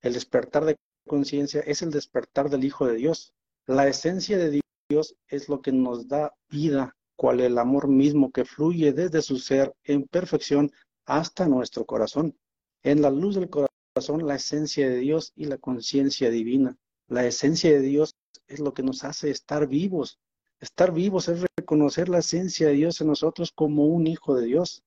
[0.00, 0.76] El despertar de
[1.08, 3.32] conciencia es el despertar del Hijo de Dios.
[3.66, 8.44] La esencia de Dios es lo que nos da vida, cual el amor mismo que
[8.44, 10.70] fluye desde su ser en perfección
[11.04, 12.36] hasta nuestro corazón.
[12.84, 16.76] En la luz del corazón, la esencia de Dios y la conciencia divina.
[17.08, 18.14] La esencia de Dios
[18.46, 20.20] es lo que nos hace estar vivos.
[20.60, 24.84] Estar vivos es reconocer la esencia de Dios en nosotros como un hijo de Dios.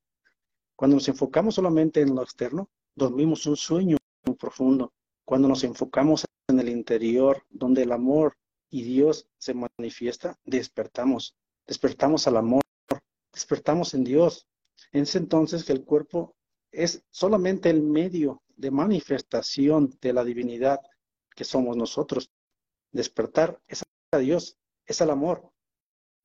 [0.75, 4.93] Cuando nos enfocamos solamente en lo externo, dormimos un sueño muy profundo.
[5.23, 8.37] Cuando nos enfocamos en el interior, donde el amor
[8.69, 11.35] y Dios se manifiesta, despertamos.
[11.65, 12.61] Despertamos al amor,
[13.31, 14.47] despertamos en Dios,
[14.91, 16.35] es entonces que el cuerpo
[16.71, 20.79] es solamente el medio de manifestación de la divinidad
[21.35, 22.29] que somos nosotros.
[22.91, 25.51] Despertar es a Dios, es al amor.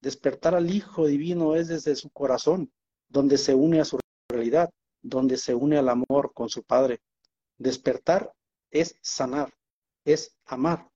[0.00, 2.72] Despertar al Hijo Divino es desde su corazón,
[3.08, 3.98] donde se une a su
[5.02, 7.00] donde se une al amor con su Padre.
[7.58, 8.32] Despertar
[8.70, 9.52] es sanar.
[10.04, 10.88] es amar,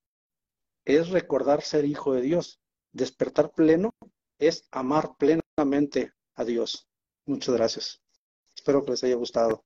[0.85, 2.61] es recordar ser hijo de Dios.
[2.93, 3.95] Despertar pleno
[4.39, 6.89] es amar plenamente a Dios.
[7.27, 8.03] Muchas gracias.
[8.57, 9.65] Espero que les haya gustado.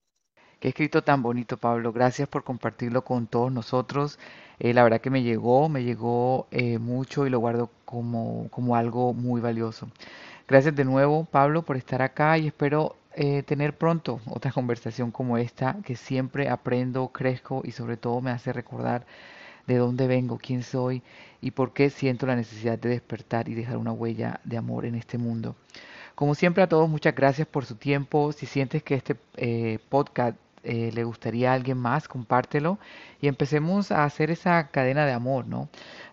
[0.61, 1.93] Qué escrito tan bonito, Pablo.
[1.93, 4.19] Gracias por compartirlo con todos nosotros.
[4.59, 8.75] Eh, la verdad que me llegó, me llegó eh, mucho y lo guardo como, como
[8.75, 9.89] algo muy valioso.
[10.49, 15.39] Gracias de nuevo, Pablo, por estar acá y espero eh, tener pronto otra conversación como
[15.39, 19.07] esta, que siempre aprendo, crezco y sobre todo me hace recordar
[19.67, 21.03] de dónde vengo, quién soy
[21.41, 24.95] y por qué siento la necesidad de despertar y dejar una huella de amor en
[24.95, 25.57] este mundo.
[26.15, 28.31] Como siempre a todos, muchas gracias por su tiempo.
[28.31, 32.79] Si sientes que este eh, podcast eh, le gustaría a alguien más, compártelo
[33.21, 35.69] y empecemos a hacer esa cadena de amor, ¿no?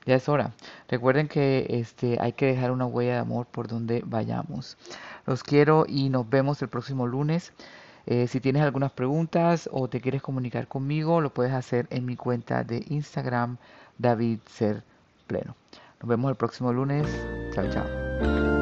[0.05, 0.53] Ya es hora.
[0.87, 4.77] Recuerden que este, hay que dejar una huella de amor por donde vayamos.
[5.25, 7.53] Los quiero y nos vemos el próximo lunes.
[8.05, 12.15] Eh, si tienes algunas preguntas o te quieres comunicar conmigo, lo puedes hacer en mi
[12.15, 13.57] cuenta de Instagram,
[13.97, 14.83] David Ser
[15.27, 15.55] Pleno.
[15.99, 17.07] Nos vemos el próximo lunes.
[17.53, 18.54] Chao, chao.